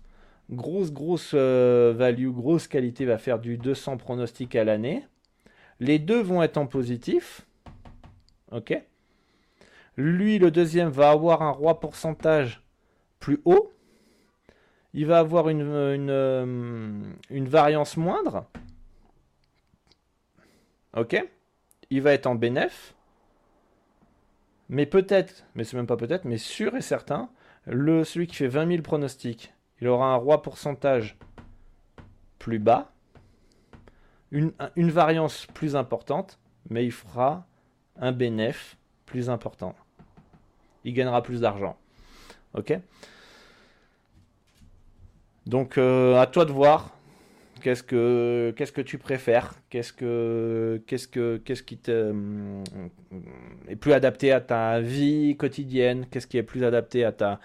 [0.49, 5.05] grosses, grosses euh, value, grosse qualité, va faire du 200 pronostics à l'année.
[5.79, 7.45] Les deux vont être en positif.
[8.51, 8.81] Ok.
[9.95, 12.63] Lui, le deuxième, va avoir un roi pourcentage
[13.19, 13.73] plus haut.
[14.95, 18.47] Il va avoir une, euh, variance moindre.
[20.97, 21.23] Ok.
[21.91, 22.95] Il va être en bénéf.
[24.69, 27.29] Mais peut-être, mais c'est même pas peut-être, mais sûr et certain,
[27.65, 31.17] le, celui qui fait 20 000 pronostics, il aura un roi pourcentage
[32.37, 32.91] plus bas,
[34.31, 36.39] une, variance plus importante,
[36.69, 37.47] mais il fera
[37.97, 39.73] un bénéfice plus important.
[40.83, 41.77] Il gagnera plus d'argent.
[42.53, 42.77] Ok?
[45.47, 46.91] Donc euh, à toi de voir
[47.59, 49.55] Qu'est-ce que tu préfères?
[49.69, 52.63] Qu'est-ce que qu'est-ce que qui te, euh,
[53.67, 56.07] est plus adapté à ta vie quotidienne?
[56.11, 57.39] Qu'est-ce qui est plus adapté à ta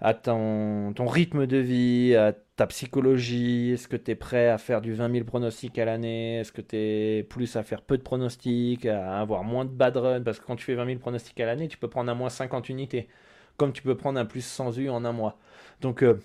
[0.00, 4.58] à ton, ton rythme de vie, à ta psychologie, est-ce que tu es prêt à
[4.58, 7.98] faire du 20 000 pronostics à l'année, est-ce que tu es plus à faire peu
[7.98, 10.98] de pronostics, à avoir moins de bad run, parce que quand tu fais 20 000
[10.98, 13.08] pronostics à l'année, tu peux prendre un moins 50 unités,
[13.56, 15.38] comme tu peux prendre un plus 100 U en un mois.
[15.80, 16.18] Donc euh,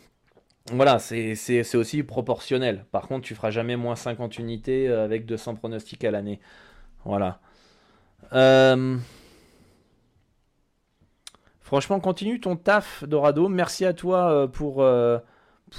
[0.72, 2.86] voilà, c'est aussi proportionnel.
[2.91, 6.39] Par contre, tu feras jamais moins 50 unités euh, avec 200 pronostics à l'année.
[7.03, 7.39] Voilà.
[8.34, 8.97] Euh,
[11.61, 13.47] franchement, continue ton taf, Dorado.
[13.47, 14.84] Merci à toi pour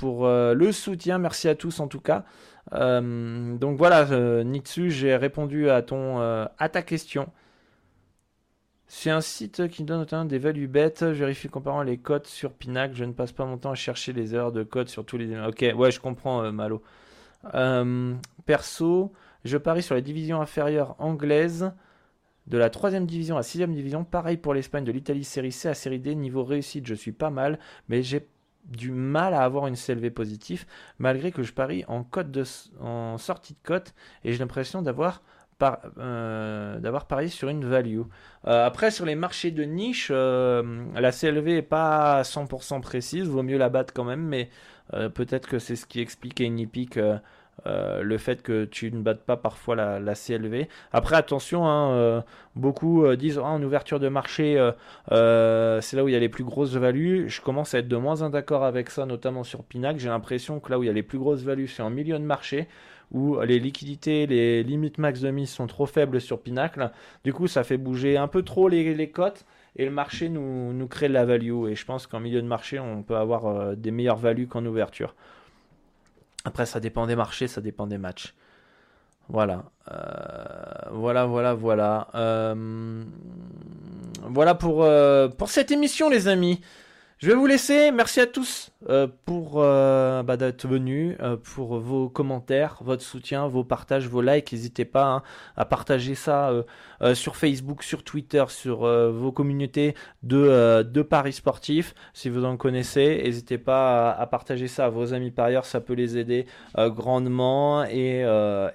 [0.01, 1.19] pour euh, le soutien.
[1.19, 2.25] Merci à tous en tout cas.
[2.73, 7.29] Euh, donc voilà, euh, Nitsu, j'ai répondu à ta question.
[8.89, 11.01] C'est un site qui donne notamment des values bêtes.
[11.01, 12.95] Je vérifie comparant les codes sur Pinac.
[12.95, 15.39] Je ne passe pas mon temps à chercher les erreurs de code sur tous les.
[15.41, 16.83] Ok, ouais, je comprends, Malo.
[18.45, 19.13] perso,
[19.45, 21.73] je parie sur la division inférieure anglaise.
[22.47, 25.69] De la troisième division à la sixième division, pareil pour l'Espagne, de l'Italie série C
[25.69, 27.59] à série D, niveau réussite, je suis pas mal,
[27.89, 28.29] mais j'ai
[28.65, 30.67] du mal à avoir une CLV positif,
[30.99, 32.45] malgré que je parie en, de,
[32.81, 35.23] en sortie de cote et j'ai l'impression d'avoir
[35.63, 38.03] euh, d'avoir parié sur une value.
[38.47, 43.43] Euh, après, sur les marchés de niche, euh, la CLV n'est pas 100% précise, vaut
[43.43, 44.51] mieux la battre quand même, mais
[45.15, 47.23] peut-être que c'est ce qui explique à
[47.67, 50.69] euh, le fait que tu ne battes pas parfois la, CLV.
[50.93, 52.23] Après, attention, hein,
[52.55, 54.55] beaucoup disent ah, en ouverture de marché,
[55.09, 57.29] c'est là où il y a les plus grosses values.
[57.29, 59.99] Je commence à être de moins en d'accord avec ça, notamment sur Pinac.
[59.99, 62.19] J'ai l'impression que là où il y a les plus grosses values, c'est en milieu
[62.19, 62.69] de marché
[63.13, 66.91] où les liquidités, les limites max de mise sont trop faibles sur Pinacle.
[67.25, 69.45] Du coup, ça fait bouger un peu trop les, cotes
[69.77, 71.69] et le marché nous, nous crée de la value.
[71.69, 75.15] Et je pense qu'en milieu de marché, on peut avoir des meilleures values qu'en ouverture.
[76.45, 78.35] Après, ça dépend des marchés, ça dépend des matchs.
[79.29, 79.65] Voilà.
[79.91, 82.09] Euh, voilà, voilà, voilà.
[82.15, 83.05] Euh,
[84.23, 86.61] voilà pour, euh, cette émission, les amis.
[87.19, 87.91] Je vais vous laisser.
[87.91, 88.76] Merci à tous euh,
[89.25, 94.53] pour euh, bah, d'être venus, euh, pour vos commentaires, votre soutien, vos partages, vos likes.
[94.53, 95.23] N'hésitez pas hein,
[95.57, 96.53] à partager ça
[97.15, 101.95] sur Facebook, sur Twitter, sur vos communautés de, de paris sportifs.
[102.15, 105.67] Si vous en connaissez, n'hésitez pas à, partager ça à vos amis parieurs.
[105.67, 106.47] Ça peut les aider
[106.77, 107.85] grandement.
[107.85, 108.25] Et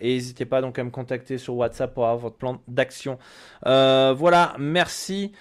[0.02, 3.18] n'hésitez pas donc à me contacter sur WhatsApp pour avoir votre plan d'action.
[3.64, 4.54] voilà.
[4.60, 5.32] Merci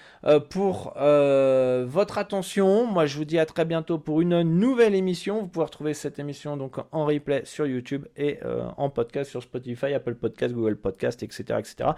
[0.49, 2.87] pour votre attention.
[2.87, 5.41] Moi, je vous dis à très bientôt pour une nouvelle émission.
[5.41, 9.43] Vous pouvez retrouver cette émission donc en replay sur YouTube et euh, en podcast sur
[9.43, 11.89] Spotify, Apple Podcast, Google Podcast, etc., etc.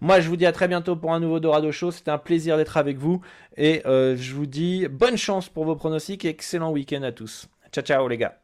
[0.00, 1.90] Moi, je vous dis à très bientôt pour un nouveau Dorado Show.
[1.90, 3.20] C'était un plaisir d'être avec vous
[3.56, 7.48] et euh, je vous dis bonne chance pour vos pronostics et excellent week-end à tous.
[7.72, 8.43] Ciao, ciao les gars.